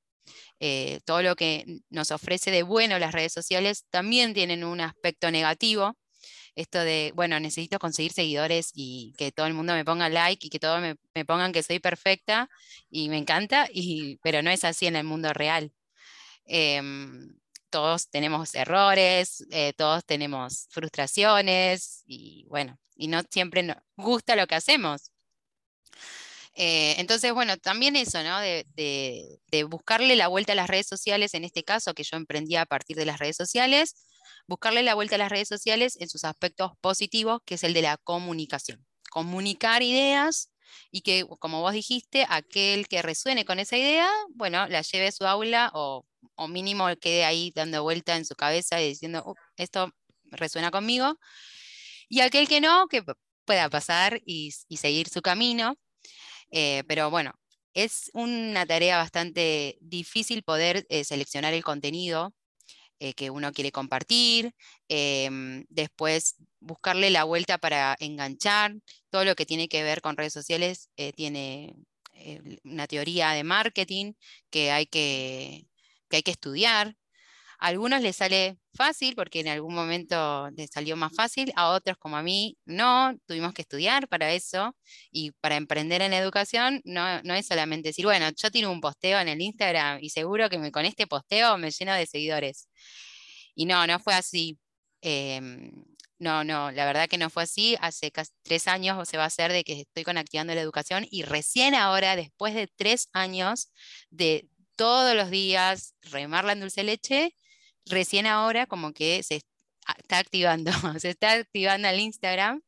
Eh, 0.61 1.01
todo 1.05 1.23
lo 1.23 1.37
que 1.37 1.65
nos 1.91 2.11
ofrece 2.11 2.51
de 2.51 2.63
bueno 2.63 2.99
las 2.99 3.13
redes 3.13 3.33
sociales 3.33 3.85
también 3.91 4.35
tienen 4.35 4.65
un 4.65 4.81
aspecto 4.81 5.31
negativo. 5.31 5.95
Esto 6.57 6.81
de, 6.81 7.13
bueno, 7.15 7.39
necesito 7.39 7.79
conseguir 7.79 8.13
seguidores 8.13 8.73
y 8.75 9.15
que 9.19 9.31
todo 9.31 9.47
el 9.47 9.55
mundo 9.55 9.75
me 9.75 9.85
ponga 9.85 10.09
like 10.09 10.47
y 10.47 10.51
que 10.51 10.59
todos 10.59 10.81
me, 10.81 11.25
pongan 11.25 11.53
que 11.53 11.63
soy 11.63 11.79
perfecta 11.81 12.51
y 12.91 13.09
me 13.09 13.19
encanta, 13.19 13.69
y, 13.73 14.17
pero 14.23 14.43
no 14.43 14.51
es 14.51 14.65
así 14.65 14.87
en 14.87 14.97
el 14.97 15.05
mundo 15.05 15.33
real. 15.33 15.73
Em, 16.47 17.37
todos 17.71 18.09
tenemos 18.11 18.55
errores, 18.55 19.45
eh, 19.51 19.73
todos 19.75 20.05
tenemos 20.05 20.67
frustraciones 20.71 22.03
y 22.07 22.47
bueno, 22.49 22.79
y 22.97 23.09
no 23.09 23.23
siempre 23.31 23.63
nos 23.63 23.77
gusta 23.97 24.37
lo 24.37 24.47
que 24.47 24.55
hacemos. 24.57 25.13
Eh, 26.59 26.95
entonces, 26.99 27.35
bueno, 27.35 27.59
también 27.59 27.97
eso, 27.97 28.23
¿no? 28.23 28.41
De, 28.41 28.67
buscarle 29.69 30.17
la 30.17 30.29
vuelta 30.29 30.53
a 30.53 30.57
las 30.57 30.69
redes 30.69 30.87
sociales, 30.87 31.35
en 31.35 31.45
este 31.45 31.65
caso 31.65 31.95
que 31.95 32.03
yo 32.03 32.17
emprendía 32.17 32.63
a 32.63 32.67
partir 32.67 32.97
de 32.97 33.05
las 33.05 33.19
redes 33.19 33.37
sociales, 33.37 33.95
buscarle 34.47 34.83
la 34.83 34.95
vuelta 34.95 35.17
a 35.17 35.19
las 35.19 35.31
redes 35.31 35.49
sociales 35.49 35.97
en 36.01 36.09
sus 36.09 36.25
aspectos 36.25 36.73
positivos, 36.81 37.41
que 37.45 37.55
es 37.57 37.65
el 37.65 37.75
de 37.75 37.83
la 37.83 37.97
comunicación. 37.99 38.87
Comunicar 39.11 39.83
ideas 39.83 40.51
y 40.91 41.03
que, 41.03 41.25
como 41.39 41.61
vos 41.61 41.73
dijiste, 41.73 42.27
aquel 42.29 42.89
que 42.89 43.03
resuene 43.03 43.45
con 43.45 43.59
esa 43.59 43.77
idea, 43.77 44.11
bueno, 44.35 44.67
la 44.69 44.83
lleve 44.83 45.09
a 45.09 45.13
su 45.13 45.27
aula 45.27 45.71
o 45.75 46.05
o 46.37 46.49
mínimo 46.49 46.87
quede 47.01 47.25
ahí 47.25 47.53
dando 47.55 47.83
vuelta 47.83 48.17
en 48.17 48.25
su 48.25 48.35
cabeza 48.37 48.81
y 48.81 48.89
diciendo, 48.89 49.35
esto 49.57 49.93
resuena 50.25 50.71
conmigo. 50.71 51.19
Y 52.09 52.21
aquel 52.21 52.49
que 52.49 52.61
no, 52.61 52.87
que 52.89 53.03
pueda 53.45 53.69
pasar 53.71 54.21
y, 54.25 54.53
seguir 54.77 55.09
su 55.09 55.23
camino. 55.23 55.77
Eh, 56.51 56.85
pero 56.87 57.11
bueno, 57.11 57.33
es 57.75 58.11
una 58.15 58.67
tarea 58.67 58.99
bastante 58.99 59.79
difícil 59.81 60.43
poder 60.43 60.87
eh, 60.89 61.05
seleccionar 61.05 61.55
el 61.55 61.65
contenido 61.65 62.35
eh, 63.01 63.15
que 63.15 63.31
uno 63.31 63.53
quiere 63.53 63.73
compartir, 63.73 64.53
em, 64.89 65.65
después 65.69 66.37
buscarle 66.61 67.11
la 67.11 67.25
vuelta 67.25 67.59
para 67.59 67.97
enganchar. 68.01 68.75
Todo 69.11 69.25
lo 69.25 69.35
que 69.37 69.47
tiene 69.47 69.69
que 69.69 69.83
ver 69.83 70.01
con 70.01 70.17
redes 70.17 70.33
sociales 70.33 70.91
tiene 71.15 71.75
una 72.65 72.87
teoría 72.87 73.31
de 73.33 73.45
marketing 73.45 74.15
que 74.51 74.71
hay 74.73 74.87
que 74.87 75.67
que 76.09 76.17
hay 76.17 76.23
que 76.23 76.31
estudiar. 76.33 76.97
A 77.59 77.69
algunos 77.69 78.03
les 78.03 78.17
sale 78.17 78.59
fácil 78.75 79.15
porque 79.15 79.41
en 79.41 79.49
algún 79.49 79.75
momento 79.75 80.51
les 80.57 80.71
salió 80.71 80.97
más 80.97 81.15
fácil, 81.15 81.53
a 81.57 81.71
otros 81.71 81.97
como 81.99 82.17
a 82.17 82.23
mí 82.23 82.57
no, 82.65 83.15
tuvimos 83.27 83.55
que 83.55 83.63
estudiar 83.63 84.09
para 84.09 84.33
eso 84.33 84.77
y 85.11 85.33
para 85.41 85.57
emprender 85.57 86.03
en 86.03 86.13
educación 86.13 86.81
no, 86.85 87.23
no 87.23 87.35
es 87.35 87.47
solamente 87.47 87.91
decir, 87.91 88.05
bueno, 88.05 88.29
yo 88.37 88.51
tiro 88.51 88.71
un 88.71 88.81
posteo 88.81 89.19
en 89.21 89.29
el 89.29 89.41
Instagram 89.41 89.99
y 90.03 90.11
seguro 90.11 90.49
que 90.51 90.59
me, 90.59 90.71
con 90.73 90.85
este 90.85 91.07
posteo 91.07 91.59
me 91.59 91.71
lleno 91.71 91.95
de 91.95 92.07
seguidores. 92.07 92.69
Y 93.55 93.67
no, 93.67 93.87
no 93.87 93.99
fue 94.01 94.15
así. 94.15 94.59
Em, 95.01 95.71
no, 96.19 96.45
no, 96.45 96.71
la 96.73 96.87
verdad 96.87 97.09
que 97.09 97.19
no 97.19 97.31
fue 97.31 97.45
así. 97.45 97.77
Hace 97.81 98.11
casi 98.13 98.33
tres 98.43 98.69
años 98.69 99.09
se 99.09 99.17
va 99.19 99.25
a 99.25 99.27
hacer 99.29 99.53
de 99.53 99.65
que 99.65 99.81
estoy 99.81 100.05
con 100.05 100.19
Activando 100.19 100.55
la 100.55 100.61
Educación 100.63 101.07
y 101.11 101.23
recién 101.23 101.75
ahora, 101.75 102.17
después 102.17 102.55
de 102.55 102.69
tres 102.69 103.09
años 103.13 103.71
de, 104.11 104.49
todos 104.77 105.17
los 105.17 105.31
días 105.31 105.95
remarla 106.03 106.53
en 106.53 106.61
dulce 106.61 106.85
leche, 106.85 107.35
recién 107.87 108.27
ahora 108.27 108.67
como 108.67 108.93
que 108.93 109.23
se 109.23 109.43
está 109.99 110.19
activando, 110.19 110.71
se 111.01 111.11
está 111.11 111.33
activando 111.33 111.89
el 111.89 112.01
Instagram 112.01 112.63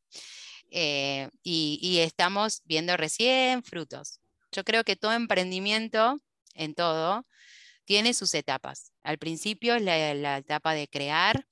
eh, 0.70 1.28
y, 1.42 1.98
estamos 2.00 2.62
viendo 2.64 2.96
recién 2.96 3.62
frutos. 3.62 4.20
Yo 4.52 4.64
creo 4.64 4.84
que 4.84 4.96
todo 4.96 5.12
emprendimiento, 5.12 6.20
en 6.54 6.74
todo, 6.74 7.26
tiene 7.84 8.14
sus 8.14 8.34
etapas. 8.34 8.92
Al 9.02 9.18
principio 9.18 9.74
es 9.76 9.82
la, 9.82 10.38
etapa 10.38 10.74
de 10.74 10.88
crear, 10.88 11.46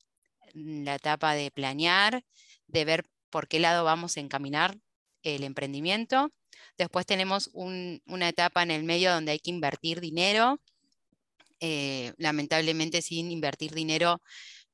la 0.55 0.97
etapa 0.97 1.35
de 1.35 1.51
planear, 1.51 2.25
de 2.67 2.85
ver 2.85 3.05
por 3.31 3.49
qué 3.49 3.59
lado 3.59 3.85
vamos 3.85 4.17
a 4.17 4.21
encaminar 4.21 4.77
el 5.23 5.45
emprendimiento. 5.45 6.31
Después 6.79 7.07
tenemos 7.07 7.51
una 7.55 8.29
etapa 8.29 8.63
en 8.63 8.71
el 8.71 8.85
medio 8.85 9.13
donde 9.13 9.33
hay 9.33 9.39
que 9.39 9.51
invertir 9.51 10.01
dinero. 10.01 10.61
Eh, 11.61 12.13
lamentablemente 12.19 13.03
sin 13.03 13.31
invertir 13.31 13.73
dinero 13.73 14.21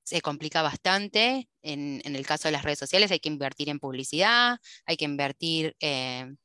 se 0.03 0.21
complica 0.21 0.63
bastante. 0.63 1.49
En, 1.63 2.03
el 2.05 2.27
caso 2.27 2.49
de 2.49 2.53
las 2.53 2.65
redes 2.65 2.79
sociales 2.79 3.11
hay 3.11 3.21
que 3.21 3.29
invertir 3.29 3.69
en 3.69 3.79
publicidad, 3.79 4.59
hay 4.85 4.97
que 4.97 5.05
invertir 5.05 5.77
en 5.79 6.37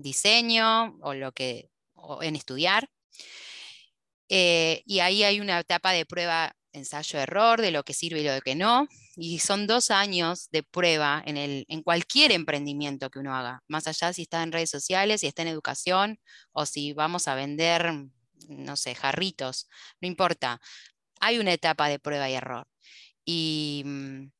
diseño 0.00 0.96
o, 1.02 1.14
lo 1.14 1.32
que, 1.32 1.68
en 2.22 2.36
estudiar. 2.36 2.88
Eh, 4.28 4.82
y 4.86 5.00
ahí 5.00 5.24
hay 5.24 5.40
una 5.40 5.60
etapa 5.60 5.92
de 5.92 6.06
prueba 6.06 6.54
ensayo-error 6.72 7.60
de 7.60 7.70
lo 7.70 7.84
que 7.84 7.92
sirve 7.92 8.20
y 8.20 8.24
lo 8.24 8.40
que 8.40 8.54
no. 8.54 8.88
Y 9.14 9.40
son 9.40 9.66
dos 9.66 9.90
años 9.90 10.48
de 10.50 10.62
prueba 10.62 11.22
en, 11.26 11.36
el, 11.36 11.66
en 11.68 11.82
cualquier 11.82 12.32
emprendimiento 12.32 13.10
que 13.10 13.18
uno 13.18 13.36
haga, 13.36 13.62
más 13.68 13.86
allá 13.86 14.12
si 14.14 14.22
está 14.22 14.42
en 14.42 14.52
redes 14.52 14.70
sociales, 14.70 15.20
si 15.20 15.26
está 15.26 15.42
en 15.42 15.48
educación 15.48 16.18
o 16.52 16.64
si 16.64 16.94
vamos 16.94 17.28
a 17.28 17.34
vender, 17.34 17.92
no 18.48 18.76
sé, 18.76 18.94
jarritos, 18.94 19.68
no 20.00 20.08
importa. 20.08 20.60
Hay 21.20 21.38
una 21.38 21.52
etapa 21.54 21.88
de 21.88 21.98
prueba 22.00 22.30
y 22.30 22.34
error. 22.34 22.66
Y, 23.24 23.82
mm, 23.86 24.32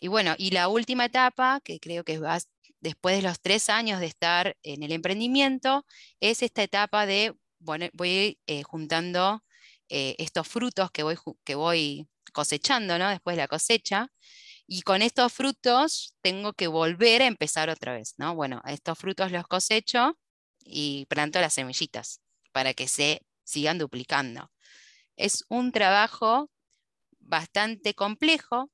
y 0.00 0.08
bueno, 0.08 0.34
y 0.38 0.50
la 0.50 0.68
última 0.68 1.06
etapa, 1.06 1.60
que 1.64 1.80
creo 1.80 2.04
que 2.04 2.18
va 2.18 2.38
después 2.80 3.16
de 3.16 3.22
los 3.22 3.40
tres 3.40 3.70
años 3.70 4.00
de 4.00 4.06
estar 4.06 4.56
en 4.62 4.82
el 4.82 4.92
emprendimiento, 4.92 5.86
es 6.20 6.42
esta 6.42 6.62
etapa 6.62 7.06
de, 7.06 7.34
bueno, 7.58 7.88
voy 7.94 8.38
eh, 8.46 8.62
juntando 8.62 9.42
eh, 9.88 10.16
estos 10.18 10.48
frutos 10.48 10.90
que 10.90 11.02
voy, 11.02 11.16
que 11.44 11.54
voy 11.54 12.08
cosechando, 12.32 12.98
¿no? 12.98 13.08
Después 13.10 13.36
de 13.36 13.42
la 13.42 13.48
cosecha. 13.48 14.08
Y 14.66 14.82
con 14.82 15.02
estos 15.02 15.32
frutos 15.32 16.16
tengo 16.22 16.54
que 16.54 16.68
volver 16.68 17.22
a 17.22 17.26
empezar 17.26 17.70
otra 17.70 17.94
vez, 17.94 18.14
¿no? 18.18 18.34
Bueno, 18.34 18.62
estos 18.66 18.98
frutos 18.98 19.32
los 19.32 19.46
cosecho 19.48 20.18
y 20.64 21.06
planto 21.08 21.40
las 21.40 21.54
semillitas 21.54 22.20
para 22.54 22.72
que 22.72 22.86
se 22.88 23.20
sigan 23.42 23.78
duplicando. 23.78 24.50
es 25.16 25.44
un 25.48 25.72
trabajo 25.72 26.50
bastante 27.20 27.94
complejo, 27.94 28.70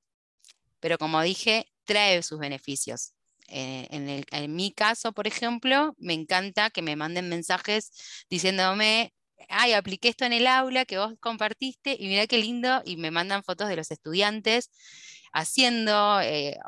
pero 0.81 0.99
como 0.99 1.23
dije, 1.23 1.67
trae 1.85 2.23
sus 2.23 2.39
beneficios. 2.39 3.15
Eh, 3.49 3.89
en, 3.91 4.55
mi 4.55 4.73
caso, 4.73 5.13
por 5.13 5.27
ejemplo, 5.27 5.95
me 5.99 6.15
encanta 6.15 6.71
que 6.71 6.83
me 6.83 6.97
manden 6.97 7.29
mensajes 7.29 7.91
diciéndome, 8.31 9.13
ay, 9.49 9.73
apliqué 9.73 10.09
esto 10.11 10.25
en 10.25 10.35
el 10.35 10.47
aula 10.47 10.85
que 10.85 10.99
vos 10.99 11.15
compartiste 11.21 11.97
y 11.99 12.09
mira 12.09 12.27
qué 12.27 12.39
lindo, 12.39 12.83
y 12.85 12.97
me 12.97 13.11
mandan 13.11 13.43
fotos 13.45 13.69
de 13.69 13.77
los 13.77 13.91
estudiantes 13.91 14.71
haciendo 15.33 16.21
eh, 16.21 16.59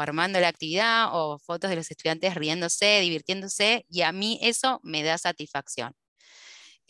armando 0.00 0.40
la 0.40 0.48
actividad 0.48 1.08
o 1.12 1.38
fotos 1.38 1.70
de 1.70 1.76
los 1.76 1.90
estudiantes 1.90 2.34
riéndose, 2.34 3.00
divirtiéndose, 3.00 3.84
y 3.88 4.02
a 4.02 4.12
mí 4.12 4.38
eso 4.42 4.80
me 4.82 5.02
da 5.02 5.18
satisfacción. 5.18 5.94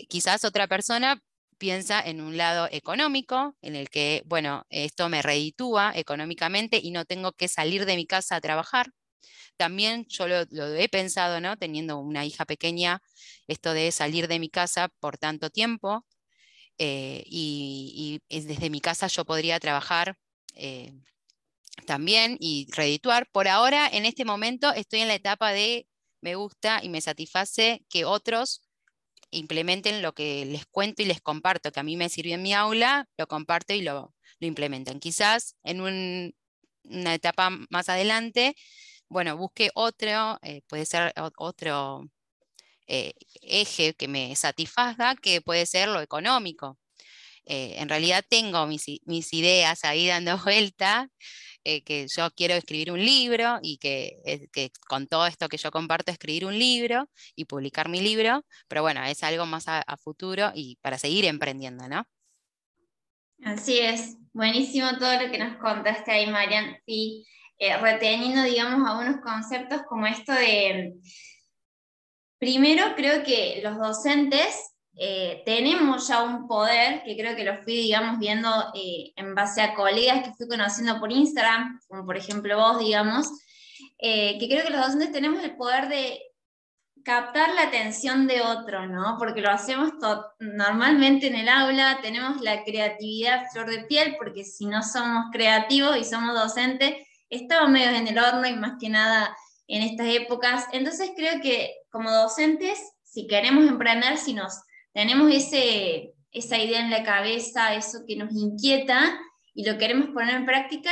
Quizás 0.08 0.44
otra 0.44 0.68
persona 0.68 1.20
piensa 1.58 2.00
en 2.00 2.20
un 2.20 2.36
lado 2.36 2.68
económico, 2.70 3.56
en 3.62 3.76
el 3.76 3.90
que, 3.90 4.22
bueno, 4.26 4.64
esto 4.70 5.08
me 5.08 5.22
reditúa 5.22 5.92
económicamente 5.94 6.80
y 6.82 6.90
no 6.92 7.04
tengo 7.04 7.32
que 7.32 7.48
salir 7.48 7.84
de 7.84 7.96
mi 7.96 8.06
casa 8.06 8.36
a 8.36 8.40
trabajar. 8.40 8.92
También 9.56 10.06
yo 10.08 10.28
lo, 10.28 10.46
he 10.76 10.88
pensado, 10.88 11.40
¿no? 11.40 11.56
Teniendo 11.56 11.98
una 11.98 12.24
hija 12.24 12.44
pequeña, 12.46 13.02
esto 13.48 13.74
de 13.74 13.92
salir 13.92 14.28
de 14.28 14.38
mi 14.38 14.48
casa 14.48 14.88
por 15.00 15.18
tanto 15.18 15.50
tiempo 15.50 16.06
eh, 16.78 17.24
y, 17.26 18.20
desde 18.28 18.70
mi 18.70 18.80
casa 18.80 19.08
yo 19.08 19.24
podría 19.24 19.58
trabajar 19.60 20.16
eh, 20.54 20.92
también 21.86 22.36
y 22.40 22.66
redituar. 22.72 23.28
Por 23.32 23.48
ahora, 23.48 23.88
en 23.90 24.06
este 24.06 24.24
momento, 24.24 24.72
estoy 24.72 25.00
en 25.00 25.08
la 25.08 25.14
etapa 25.14 25.52
de 25.52 25.86
me 26.20 26.34
gusta 26.34 26.80
y 26.82 26.88
me 26.88 27.00
satisface 27.00 27.84
que 27.88 28.04
otros 28.04 28.62
implementen 29.30 30.02
lo 30.02 30.14
que 30.14 30.44
les 30.46 30.66
cuento 30.66 31.02
y 31.02 31.06
les 31.06 31.20
comparto, 31.20 31.72
que 31.72 31.80
a 31.80 31.82
mí 31.82 31.96
me 31.96 32.08
sirvió 32.08 32.34
en 32.34 32.42
mi 32.42 32.54
aula, 32.54 33.06
lo 33.16 33.26
comparto 33.26 33.74
y 33.74 33.82
lo, 33.82 34.14
lo 34.40 34.46
implementan. 34.46 35.00
Quizás 35.00 35.56
en 35.64 35.80
una 35.80 37.14
etapa 37.14 37.50
más 37.70 37.88
adelante, 37.88 38.54
bueno, 39.08 39.36
busque 39.36 39.70
otro, 39.74 40.38
eh, 40.42 40.62
puede 40.68 40.86
ser 40.86 41.12
otro 41.36 42.04
eh, 42.86 43.12
eje 43.42 43.94
que 43.94 44.08
me 44.08 44.34
satisfaga, 44.36 45.14
que 45.16 45.40
puede 45.42 45.66
ser 45.66 45.88
lo 45.88 46.00
económico. 46.00 46.78
Eh, 47.46 47.76
en 47.78 47.88
realidad 47.88 48.24
tengo 48.28 48.66
mis, 48.66 48.84
mis 49.06 49.32
ideas 49.34 49.84
ahí 49.84 50.06
dando 50.08 50.38
vuelta 50.44 51.08
eh, 51.64 51.82
que 51.82 52.06
yo 52.08 52.30
quiero 52.30 52.54
escribir 52.54 52.92
un 52.92 53.04
libro 53.04 53.58
y 53.62 53.78
que, 53.78 54.48
que, 54.52 54.70
con 54.88 55.06
todo 55.06 55.26
esto 55.26 55.48
que 55.48 55.56
yo 55.56 55.70
comparto, 55.70 56.10
escribir 56.10 56.46
un 56.46 56.58
libro 56.58 57.08
y 57.34 57.44
publicar 57.44 57.88
mi 57.88 58.00
libro, 58.00 58.44
pero 58.68 58.82
bueno, 58.82 59.04
es 59.04 59.22
algo 59.22 59.46
más 59.46 59.64
a, 59.68 59.84
futuro 59.96 60.52
y 60.54 60.76
para 60.80 60.98
seguir 60.98 61.24
emprendiendo, 61.24 61.88
¿no? 61.88 62.04
Así 63.42 63.78
es, 63.78 64.16
buenísimo 64.32 64.98
todo 64.98 65.20
lo 65.20 65.30
que 65.30 65.38
nos 65.38 65.56
contaste 65.58 66.10
ahí, 66.10 66.26
Marian. 66.26 66.76
Y 66.86 67.26
eh, 67.58 67.76
reteniendo, 67.76 68.42
digamos, 68.42 68.88
algunos 68.88 69.20
conceptos 69.20 69.82
como 69.88 70.06
esto 70.06 70.32
de, 70.32 70.94
primero 72.38 72.94
creo 72.96 73.22
que 73.24 73.60
los 73.62 73.76
docentes 73.78 74.74
eh, 75.00 75.42
tenemos 75.46 76.08
ya 76.08 76.24
un 76.24 76.48
poder, 76.48 77.04
que 77.04 77.16
creo 77.16 77.36
que 77.36 77.44
lo 77.44 77.62
fui, 77.62 77.76
digamos, 77.76 78.18
viendo 78.18 78.48
eh, 78.74 79.12
en 79.14 79.32
base 79.32 79.62
a 79.62 79.74
colegas 79.74 80.24
que 80.24 80.34
fui 80.34 80.48
conociendo 80.48 80.98
por 80.98 81.12
Instagram, 81.12 81.80
como 81.86 82.04
por 82.04 82.16
ejemplo 82.16 82.58
vos, 82.58 82.80
digamos, 82.80 83.28
eh, 83.98 84.36
que 84.40 84.48
creo 84.48 84.64
que 84.64 84.70
los 84.70 84.80
docentes 84.80 85.12
tenemos 85.12 85.44
el 85.44 85.56
poder 85.56 85.88
de 85.88 86.20
captar 87.04 87.54
la 87.54 87.62
atención 87.62 88.26
de 88.26 88.42
otro, 88.42 88.88
¿no? 88.88 89.16
Porque 89.18 89.40
lo 89.40 89.50
hacemos 89.50 89.92
normalmente 90.40 91.28
en 91.28 91.36
el 91.36 91.48
aula, 91.48 92.00
tenemos 92.02 92.40
la 92.40 92.64
creatividad 92.64 93.46
flor 93.52 93.70
de 93.70 93.84
piel, 93.84 94.16
porque 94.18 94.44
si 94.44 94.66
no 94.66 94.82
somos 94.82 95.26
creativos 95.32 95.96
y 95.96 96.02
somos 96.02 96.34
docentes, 96.34 96.94
estamos 97.30 97.70
medio 97.70 97.90
en 97.90 98.08
el 98.08 98.18
horno 98.18 98.48
y 98.48 98.56
más 98.56 98.72
que 98.80 98.88
nada 98.88 99.34
en 99.68 99.82
estas 99.82 100.08
épocas. 100.08 100.66
Entonces 100.72 101.12
creo 101.14 101.40
que 101.40 101.72
como 101.88 102.10
docentes, 102.10 102.80
si 103.04 103.28
queremos 103.28 103.64
emprender, 103.64 104.18
si 104.18 104.34
nos 104.34 104.60
tenemos 104.98 105.32
ese, 105.32 106.12
esa 106.32 106.58
idea 106.58 106.80
en 106.80 106.90
la 106.90 107.04
cabeza, 107.04 107.72
eso 107.76 108.00
que 108.04 108.16
nos 108.16 108.32
inquieta 108.32 109.16
y 109.54 109.64
lo 109.64 109.78
queremos 109.78 110.08
poner 110.08 110.34
en 110.34 110.44
práctica, 110.44 110.90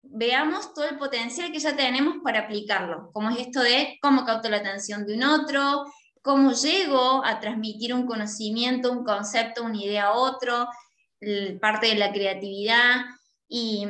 veamos 0.00 0.72
todo 0.74 0.88
el 0.88 0.96
potencial 0.96 1.50
que 1.50 1.58
ya 1.58 1.74
tenemos 1.74 2.18
para 2.22 2.42
aplicarlo, 2.42 3.10
como 3.12 3.30
es 3.30 3.48
esto 3.48 3.62
de 3.62 3.98
cómo 4.00 4.24
capto 4.24 4.48
la 4.48 4.58
atención 4.58 5.04
de 5.06 5.14
un 5.16 5.24
otro, 5.24 5.86
cómo 6.22 6.52
llego 6.52 7.24
a 7.24 7.40
transmitir 7.40 7.92
un 7.92 8.06
conocimiento, 8.06 8.92
un 8.92 9.02
concepto, 9.02 9.64
una 9.64 9.82
idea 9.82 10.04
a 10.04 10.12
otro, 10.12 10.68
parte 11.60 11.88
de 11.88 11.96
la 11.96 12.12
creatividad. 12.12 13.06
Y 13.48 13.88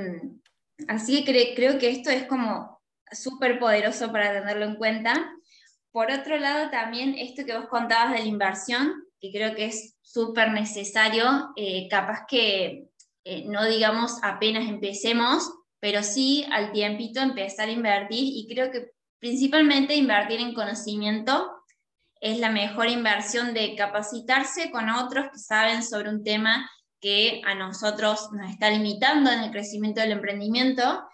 así 0.88 1.26
que 1.26 1.52
creo 1.54 1.78
que 1.78 1.90
esto 1.90 2.08
es 2.08 2.24
como 2.24 2.80
súper 3.12 3.58
poderoso 3.58 4.10
para 4.10 4.32
tenerlo 4.32 4.64
en 4.64 4.76
cuenta. 4.76 5.30
Por 5.94 6.10
otro 6.10 6.36
lado, 6.38 6.70
también 6.70 7.14
esto 7.16 7.44
que 7.46 7.56
vos 7.56 7.68
contabas 7.68 8.14
de 8.14 8.18
la 8.18 8.24
inversión, 8.24 9.04
que 9.20 9.30
creo 9.30 9.54
que 9.54 9.66
es 9.66 9.94
súper 10.02 10.50
necesario, 10.50 11.52
eh, 11.54 11.86
capaz 11.88 12.26
que 12.26 12.88
eh, 13.22 13.44
no 13.46 13.64
digamos 13.64 14.18
apenas 14.24 14.68
empecemos, 14.68 15.48
pero 15.78 16.02
sí 16.02 16.44
al 16.50 16.72
tiempito 16.72 17.20
empezar 17.20 17.68
a 17.68 17.72
invertir 17.72 18.24
y 18.24 18.48
creo 18.52 18.72
que 18.72 18.90
principalmente 19.20 19.94
invertir 19.94 20.40
en 20.40 20.52
conocimiento 20.52 21.48
es 22.20 22.40
la 22.40 22.50
mejor 22.50 22.88
inversión 22.88 23.54
de 23.54 23.76
capacitarse 23.76 24.72
con 24.72 24.90
otros 24.90 25.26
que 25.30 25.38
saben 25.38 25.84
sobre 25.84 26.08
un 26.08 26.24
tema 26.24 26.68
que 27.00 27.40
a 27.44 27.54
nosotros 27.54 28.30
nos 28.32 28.50
está 28.50 28.68
limitando 28.68 29.30
en 29.30 29.44
el 29.44 29.52
crecimiento 29.52 30.00
del 30.00 30.10
emprendimiento 30.10 31.04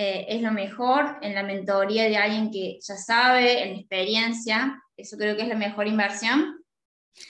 eh, 0.00 0.26
es 0.28 0.42
lo 0.42 0.52
mejor 0.52 1.18
en 1.22 1.34
la 1.34 1.42
mentoría 1.42 2.04
de 2.04 2.16
alguien 2.16 2.52
que 2.52 2.78
ya 2.80 2.96
sabe, 2.96 3.64
en 3.64 3.74
experiencia, 3.74 4.80
eso 4.96 5.16
creo 5.16 5.34
que 5.34 5.42
es 5.42 5.48
la 5.48 5.56
mejor 5.56 5.88
inversión. 5.88 6.64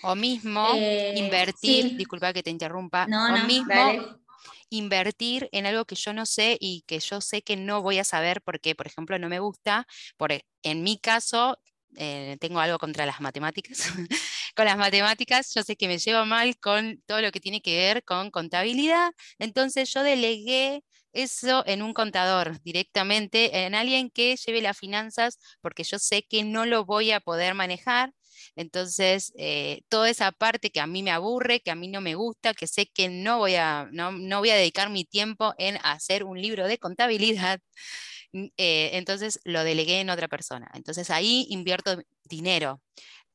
O 0.03 0.15
mismo 0.15 0.75
eh, 0.75 1.15
invertir, 1.17 1.97
disculpa 1.97 2.35
que 2.35 2.43
te 2.43 2.51
interrumpa, 2.51 3.07
o 3.07 3.47
mismo 3.47 4.19
invertir 4.69 5.49
en 5.51 5.65
algo 5.65 5.87
que 5.87 5.95
yo 5.95 6.13
no 6.13 6.27
sé 6.27 6.59
y 6.61 6.85
que 6.87 7.01
yo 7.01 7.23
sé 7.23 7.41
que 7.41 7.57
no 7.57 7.81
voy 7.81 8.01
a 8.01 8.05
saber 8.05 8.43
porque, 8.43 8.75
por 8.75 8.87
ejemplo, 8.87 9.19
no 9.19 9.31
me 9.31 9.39
gusta. 9.39 9.87
Por, 10.19 10.33
e, 10.33 10.45
en 10.63 10.83
mi 10.83 10.99
caso, 10.99 11.59
eh, 11.97 12.37
tengo 12.39 12.61
algo 12.61 12.79
contra 12.79 13.07
las 13.07 13.23
matemáticas. 13.23 13.79
con 14.55 14.67
las 14.67 14.77
matemáticas 14.77 15.55
yo 15.55 15.63
sé 15.63 15.75
que 15.77 15.89
me 15.89 15.97
llevo 15.97 16.27
mal 16.27 16.59
con 16.59 17.03
todo 17.07 17.23
lo 17.23 17.33
que 17.33 17.41
tiene 17.41 17.63
que 17.63 17.79
ver 17.79 18.05
con 18.05 18.31
contabilidad, 18.31 19.13
entonces 19.39 19.91
yo 19.95 20.03
delegué 20.03 20.85
eso 21.23 21.65
en 21.67 21.83
un 21.83 21.93
contador 21.95 22.61
directamente, 22.63 23.65
en 23.67 23.75
alguien 23.75 24.11
que 24.11 24.37
lleve 24.37 24.63
las 24.63 24.79
finanzas, 24.79 25.39
porque 25.61 25.85
yo 25.85 25.99
sé 25.99 26.23
que 26.23 26.45
no 26.45 26.67
lo 26.67 26.85
voy 26.85 27.13
a 27.13 27.21
poder 27.21 27.55
manejar. 27.55 28.13
Entonces, 28.57 29.33
eh, 29.37 29.81
toda 29.89 30.09
esa 30.11 30.33
parte 30.33 30.71
que 30.71 30.81
a 30.81 30.87
mí 30.87 31.03
me 31.03 31.11
aburre, 31.11 31.61
que 31.61 31.71
a 31.71 31.75
mí 31.75 31.89
no 31.89 32.01
me 32.01 32.15
gusta, 32.15 32.55
que 32.55 32.67
sé 32.67 32.87
que 32.87 33.09
no 33.09 33.39
voy 33.39 33.57
a, 33.57 33.89
no, 33.93 34.13
voy 34.39 34.51
a 34.51 34.57
dedicar 34.57 34.91
mi 34.91 35.05
tiempo 35.05 35.55
en 35.59 35.79
hacer 35.83 36.25
un 36.25 36.41
libro 36.41 36.67
de 36.67 36.79
contabilidad, 36.79 37.61
eh, 38.33 38.91
entonces 38.95 39.41
lo 39.45 39.65
delegué 39.65 40.01
en 40.01 40.11
otra 40.11 40.29
persona. 40.29 40.71
Entonces 40.75 41.11
ahí 41.11 41.47
invierto 41.51 41.99
dinero. 42.25 42.81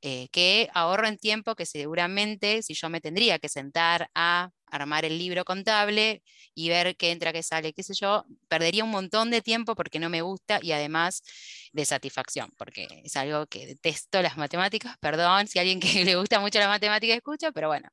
Eh, 0.06 0.28
que 0.34 0.70
ahorro 0.74 1.08
en 1.08 1.18
tiempo 1.18 1.56
que 1.56 1.66
seguramente 1.66 2.62
si 2.62 2.74
yo 2.74 2.89
me 2.89 3.00
tendría 3.00 3.39
que 3.39 3.48
sentar 3.48 4.10
a 4.13 4.50
armar 4.66 5.06
el 5.06 5.18
libro 5.18 5.46
contable 5.46 6.22
y 6.54 6.68
ver 6.68 6.98
qué 6.98 7.12
entra, 7.12 7.32
qué 7.32 7.42
sale, 7.42 7.72
qué 7.72 7.84
sé 7.84 7.94
yo, 7.94 8.26
perdería 8.50 8.84
un 8.84 8.89
montón 8.89 9.32
de 9.32 9.42
tiempo 9.42 9.76
porque 9.76 10.00
no 10.00 10.10
me 10.10 10.22
gusta 10.22 10.60
y 10.62 10.74
además 10.74 11.24
de 11.72 11.86
satisfacción, 11.86 12.52
porque 12.58 12.86
es 13.06 13.16
algo 13.16 13.48
que 13.48 13.66
detesto 13.66 14.22
las 14.22 14.36
matemáticas, 14.36 14.98
perdón 15.00 15.48
si 15.48 15.60
alguien 15.60 15.80
que 15.80 15.88
le 16.04 16.18
gusta 16.18 16.42
mucho 16.42 16.60
la 16.60 16.68
matemática 16.68 17.13
escucha, 17.13 17.54
pero 17.54 17.70
bueno, 17.70 17.88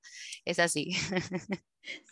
es 0.45 0.59
así. 0.59 0.91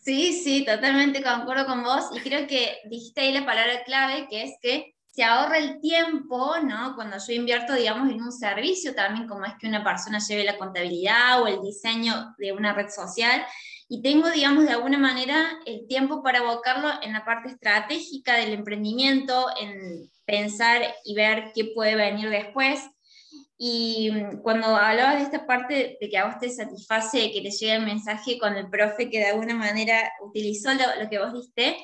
Sí, 0.03 0.33
sí, 0.43 0.65
totalmente 0.65 1.23
concuerdo 1.23 1.67
con 1.67 1.83
vos 1.83 2.05
y 2.15 2.21
creo 2.21 2.47
que 2.47 2.79
dijiste 2.89 3.21
ahí 3.21 3.33
la 3.33 3.45
palabra 3.45 3.85
clave, 3.85 4.27
que 4.31 4.43
es 4.45 4.53
que 4.63 4.95
se 5.18 5.24
ahorra 5.24 5.59
el 5.59 5.81
tiempo, 5.81 6.52
¿no? 6.62 6.94
Cuando 6.94 7.16
yo 7.18 7.33
invierto, 7.33 7.74
digamos, 7.74 8.09
en 8.09 8.22
un 8.22 8.31
servicio 8.31 8.94
también, 8.94 9.26
como 9.26 9.44
es 9.44 9.54
que 9.59 9.66
una 9.66 9.83
persona 9.83 10.20
lleve 10.20 10.44
la 10.44 10.57
contabilidad 10.57 11.42
o 11.42 11.48
el 11.48 11.61
diseño 11.61 12.37
de 12.38 12.52
una 12.52 12.72
red 12.72 12.88
social, 12.88 13.44
y 13.88 14.00
tengo, 14.00 14.31
digamos, 14.31 14.62
de 14.62 14.74
alguna 14.74 14.96
manera 14.96 15.59
el 15.66 15.88
tiempo 15.88 16.22
para 16.22 16.38
abocarlo 16.38 16.88
en 17.02 17.14
la 17.14 17.24
parte 17.24 17.48
estratégica 17.48 18.37
del 18.37 18.52
emprendimiento, 18.52 19.46
en 19.61 20.09
pensar 20.24 20.83
y 21.04 21.16
ver 21.16 21.50
qué 21.52 21.72
puede 21.74 21.96
venir 21.96 22.31
después. 22.31 22.78
Y 23.57 24.12
cuando 24.44 24.68
hablabas 24.68 25.16
de 25.16 25.24
esta 25.24 25.48
parte 25.48 25.98
de 26.00 26.09
que 26.09 26.16
a 26.16 26.26
vos 26.26 26.38
te 26.38 26.48
satisface 26.48 27.33
que 27.33 27.40
te 27.40 27.50
llegue 27.50 27.74
el 27.74 27.85
mensaje 27.85 28.38
con 28.38 28.54
el 28.54 28.70
profe 28.70 29.11
que 29.11 29.18
de 29.18 29.31
alguna 29.31 29.57
manera 29.57 30.12
utilizó 30.22 30.70
lo, 30.74 31.11
que 31.11 31.18
vos 31.18 31.33
diste, 31.33 31.76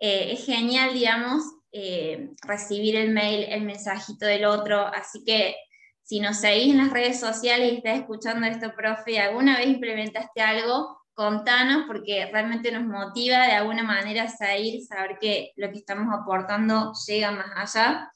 eh, 0.00 0.32
es 0.32 0.44
genial, 0.44 0.92
digamos, 0.94 1.44
eh, 1.72 2.30
recibir 2.42 2.96
el 2.96 3.10
mail, 3.10 3.46
el 3.48 3.62
mensajito 3.62 4.26
del 4.26 4.44
otro. 4.44 4.86
Así 4.86 5.24
que 5.24 5.56
si 6.02 6.20
nos 6.20 6.38
seguís 6.38 6.72
en 6.72 6.78
las 6.78 6.92
redes 6.92 7.18
sociales 7.18 7.72
y 7.72 7.76
estás 7.76 7.98
escuchando 7.98 8.46
esto, 8.46 8.74
profe, 8.76 9.18
alguna 9.18 9.56
vez 9.56 9.68
implementaste 9.68 10.42
algo, 10.42 10.98
contanos 11.14 11.84
porque 11.86 12.28
realmente 12.30 12.72
nos 12.72 12.84
motiva 12.84 13.46
de 13.46 13.52
alguna 13.52 13.82
manera 13.82 14.24
a 14.24 14.28
salir, 14.28 14.84
saber 14.84 15.18
que 15.20 15.52
lo 15.56 15.70
que 15.70 15.78
estamos 15.78 16.12
aportando 16.12 16.92
llega 17.06 17.30
más 17.30 17.74
allá. 17.74 18.12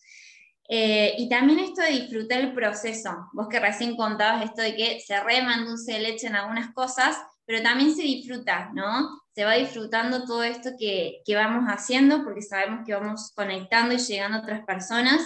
Eh, 0.69 1.15
y 1.19 1.29
también 1.29 1.61
esto 1.61 1.81
de 1.83 1.91
disfrutar 1.91 2.41
el 2.41 2.53
proceso. 2.53 3.29
Vos 3.33 3.49
que 3.49 3.61
recién 3.61 3.97
contabas 3.97 4.45
esto 4.45 4.63
de 4.63 4.75
que 4.75 5.01
se 5.01 5.19
reman 5.23 5.65
dulce 5.65 5.93
de 5.93 6.01
leche 6.01 6.27
en 6.27 6.37
algunas 6.37 6.73
cosas, 6.73 7.17
pero 7.45 7.63
también 7.63 7.95
se 7.95 8.03
disfruta, 8.03 8.71
¿no? 8.75 9.23
Se 9.37 9.45
va 9.45 9.53
disfrutando 9.53 10.25
todo 10.25 10.43
esto 10.43 10.71
que, 10.79 11.21
que 11.27 11.35
vamos 11.35 11.67
haciendo 11.69 12.25
porque 12.25 12.41
sabemos 12.41 12.87
que 12.87 12.95
vamos 12.95 13.33
conectando 13.37 13.95
y 13.95 13.99
llegando 13.99 14.39
a 14.39 14.41
otras 14.41 14.65
personas. 14.65 15.21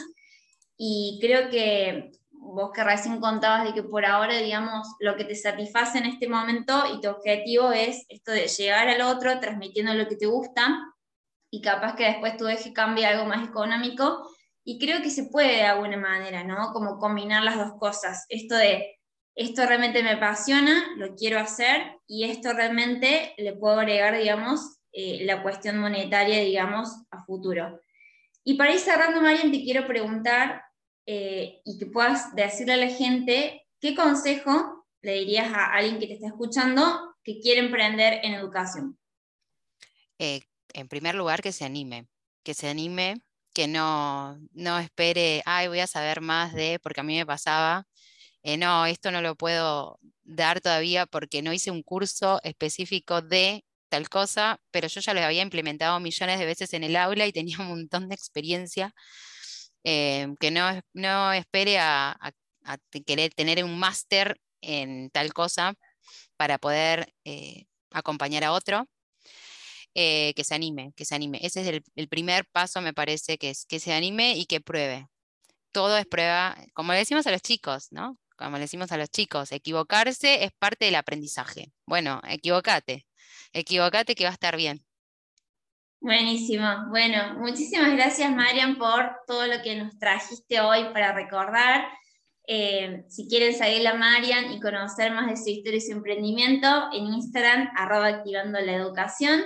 Y 0.77 1.21
creo 1.23 1.49
que 1.49 2.11
vos 2.33 2.73
que 2.75 2.83
recién 2.83 3.21
contabas 3.21 3.63
de 3.63 3.73
que 3.73 3.85
por 3.85 4.05
ahora, 4.05 4.37
digamos, 4.39 4.89
lo 4.99 5.15
que 5.15 5.25
te 5.25 5.37
satisface 5.37 5.99
en 5.99 6.07
este 6.07 6.29
momento 6.29 6.83
y 6.93 7.01
tu 7.01 7.09
objetivo 7.09 7.71
es 7.71 8.05
esto 8.09 8.33
de 8.33 8.49
llegar 8.49 8.89
al 8.89 9.01
otro 9.03 9.39
transmitiendo 9.39 9.95
lo 9.95 10.09
que 10.09 10.17
te 10.17 10.27
gusta 10.27 10.77
y 11.49 11.61
capaz 11.61 11.95
que 11.95 12.07
después 12.07 12.37
tu 12.37 12.49
eje 12.49 12.73
cambie 12.73 13.07
algo 13.07 13.27
más 13.27 13.49
económico. 13.49 14.29
Y 14.65 14.81
creo 14.81 15.03
que 15.03 15.11
se 15.11 15.27
puede 15.27 15.59
de 15.59 15.67
alguna 15.67 15.99
manera, 15.99 16.43
¿no? 16.43 16.73
Como 16.73 16.99
combinar 16.99 17.45
las 17.45 17.59
dos 17.59 17.79
cosas. 17.79 18.27
Esto 18.29 18.57
de, 18.57 19.00
esto 19.35 19.65
realmente 19.67 20.03
me 20.03 20.11
apasiona, 20.11 20.95
lo 20.97 21.15
quiero 21.15 21.39
hacer 21.39 21.99
y 22.07 22.25
esto 22.25 22.53
realmente 22.53 23.35
le 23.39 23.55
puedo 23.55 23.79
agregar, 23.79 24.17
digamos, 24.17 24.79
eh, 24.93 25.25
la 25.25 25.43
cuestión 25.43 25.79
monetaria, 25.79 26.41
digamos, 26.41 26.91
a 27.11 27.25
futuro. 27.25 27.81
Y 28.45 28.55
para 28.55 28.73
ir 28.73 28.81
cerrando, 28.81 29.21
Marian, 29.21 29.53
te 29.53 29.63
quiero 29.63 29.87
preguntar 29.87 30.63
eh, 31.07 31.61
y 31.65 31.79
que 31.79 31.87
puedas 31.87 32.35
decirle 32.35 32.75
a 32.75 32.77
la 32.77 32.89
gente 32.89 33.67
qué 33.81 33.95
consejo 33.95 34.87
le 35.03 35.15
dirías 35.15 35.53
a 35.53 35.73
alguien 35.75 35.99
que 35.99 36.07
te 36.07 36.15
está 36.15 36.29
escuchando 36.29 37.15
que 37.23 37.41
quiere 37.41 37.61
emprender 37.61 38.21
en 38.23 38.35
educación. 38.35 38.99
Eh, 40.19 40.43
en 40.75 40.89
primer 40.89 41.15
lugar, 41.15 41.43
que 41.43 41.53
se 41.53 41.65
anime, 41.65 42.07
que 42.43 42.55
se 42.55 42.69
anime, 42.69 43.23
que 43.53 43.69
no, 43.69 44.39
no 44.53 44.79
espere, 44.79 45.43
ay, 45.47 45.69
voy 45.69 45.81
a 45.81 45.87
saber 45.87 46.21
más 46.21 46.53
de, 46.53 46.79
porque 46.83 47.01
a 47.01 47.05
mí 47.05 47.17
me 47.17 47.27
pasaba, 47.27 47.87
eh, 48.43 48.57
no, 48.57 48.87
esto 48.87 49.11
no 49.11 49.21
lo 49.23 49.37
puedo 49.37 49.99
dar 50.25 50.61
todavía 50.61 51.07
porque 51.07 51.43
no 51.43 51.53
hice 51.53 51.71
un 51.71 51.83
curso 51.83 52.41
específico 52.43 53.21
de 53.21 53.65
tal 53.89 54.09
cosa, 54.09 54.61
pero 54.71 54.89
yo 54.89 55.01
ya 55.01 55.15
lo 55.15 55.21
había 55.21 55.43
implementado 55.43 56.01
millones 56.01 56.39
de 56.39 56.47
veces 56.47 56.73
en 56.75 56.85
el 56.85 56.97
aula 56.97 57.27
y 57.27 57.33
tenía 57.33 57.59
un 57.61 57.69
montón 57.69 58.09
de 58.09 58.15
experiencia. 58.15 58.95
Eh, 59.85 60.29
que 60.39 60.51
no, 60.51 60.81
no 60.93 61.33
espere 61.33 61.79
a, 61.79 62.19
querer 63.07 63.33
tener 63.35 63.65
un 63.65 63.79
máster 63.79 64.41
en 64.61 65.11
tal 65.11 65.33
cosa 65.33 65.75
para 66.37 66.59
poder 66.59 67.15
eh, 67.25 67.65
acompañar 67.91 68.45
a 68.45 68.53
otro, 68.53 68.89
que 69.95 70.45
se 70.45 70.55
anime, 70.55 70.93
que 70.97 71.05
se 71.05 71.15
anime. 71.15 71.41
Ese 71.43 71.63
es 71.63 71.83
el, 71.97 72.09
primer 72.09 72.47
paso, 72.47 72.81
me 72.81 72.95
parece, 72.95 73.39
que 73.39 73.51
es 73.51 73.67
que 73.67 73.81
se 73.81 73.93
anime 73.93 74.37
y 74.37 74.47
que 74.47 74.61
pruebe. 74.61 75.09
Todo 75.73 75.97
es 75.99 76.07
prueba, 76.07 76.57
como 76.75 76.93
le 76.93 76.99
decimos 76.99 77.27
a 77.27 77.33
los 77.33 77.43
chicos, 77.43 77.89
¿no? 77.93 78.19
Como 78.41 78.57
le 78.57 78.63
decimos 78.63 78.91
a 78.91 78.97
los 78.97 79.11
chicos, 79.11 79.53
equivocarse 79.53 80.45
es 80.45 80.53
parte 80.59 80.87
del 80.87 80.95
aprendizaje. 80.95 81.73
Bueno, 81.85 82.23
equivocate, 82.27 83.07
equivocate 83.53 84.15
que 84.15 84.25
va 84.25 84.31
a 84.31 84.33
estar 84.33 84.57
bien. 84.57 84.81
Buenísimo. 86.01 86.87
Bueno, 86.89 87.35
muchísimas 87.39 87.93
gracias, 87.93 88.35
Marian, 88.35 88.79
por 88.79 89.11
todo 89.27 89.47
lo 89.47 89.61
que 89.61 89.77
nos 89.77 89.99
trajiste 89.99 90.59
hoy 90.59 90.85
para 90.95 91.13
recordar. 91.13 91.87
Eh, 92.47 93.05
si 93.09 93.29
quieren 93.29 93.55
seguir 93.55 93.87
a 93.87 93.93
Marian 93.93 94.51
y 94.51 94.59
conocer 94.59 95.13
más 95.13 95.29
de 95.29 95.37
su 95.37 95.51
historia 95.51 95.77
y 95.77 95.83
su 95.83 95.93
emprendimiento, 95.93 96.89
en 96.95 97.13
Instagram, 97.13 97.71
arroba 97.77 98.07
activando 98.07 98.59
la 98.59 98.73
educación. 98.73 99.43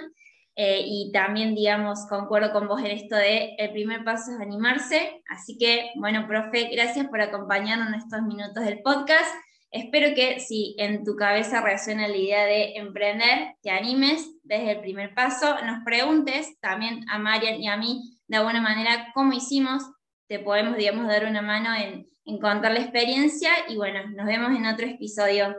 Eh, 0.56 0.84
y 0.86 1.10
también, 1.12 1.54
digamos, 1.54 2.06
concuerdo 2.08 2.52
con 2.52 2.68
vos 2.68 2.80
en 2.80 2.92
esto 2.92 3.16
de 3.16 3.56
el 3.58 3.72
primer 3.72 4.04
paso 4.04 4.32
es 4.32 4.40
animarse. 4.40 5.22
Así 5.28 5.58
que, 5.58 5.90
bueno, 5.96 6.26
profe, 6.28 6.68
gracias 6.72 7.08
por 7.08 7.20
acompañarnos 7.20 7.88
en 7.88 7.94
estos 7.94 8.22
minutos 8.22 8.64
del 8.64 8.80
podcast. 8.82 9.34
Espero 9.70 10.14
que 10.14 10.38
si 10.38 10.76
en 10.78 11.04
tu 11.04 11.16
cabeza 11.16 11.60
resuena 11.60 12.06
la 12.06 12.16
idea 12.16 12.44
de 12.44 12.76
emprender, 12.76 13.56
te 13.60 13.70
animes 13.70 14.30
desde 14.44 14.72
el 14.72 14.80
primer 14.80 15.14
paso, 15.14 15.56
nos 15.64 15.82
preguntes 15.84 16.60
también 16.60 17.04
a 17.08 17.18
Marian 17.18 17.60
y 17.60 17.66
a 17.66 17.76
mí 17.76 18.20
de 18.28 18.36
alguna 18.36 18.60
manera 18.60 19.08
cómo 19.14 19.32
hicimos, 19.32 19.82
te 20.28 20.38
podemos, 20.38 20.76
digamos, 20.76 21.08
dar 21.08 21.24
una 21.26 21.42
mano 21.42 21.74
en, 21.74 22.08
en 22.24 22.38
contar 22.38 22.72
la 22.72 22.80
experiencia 22.80 23.50
y 23.68 23.76
bueno, 23.76 24.08
nos 24.10 24.26
vemos 24.26 24.56
en 24.56 24.66
otro 24.66 24.86
episodio 24.86 25.56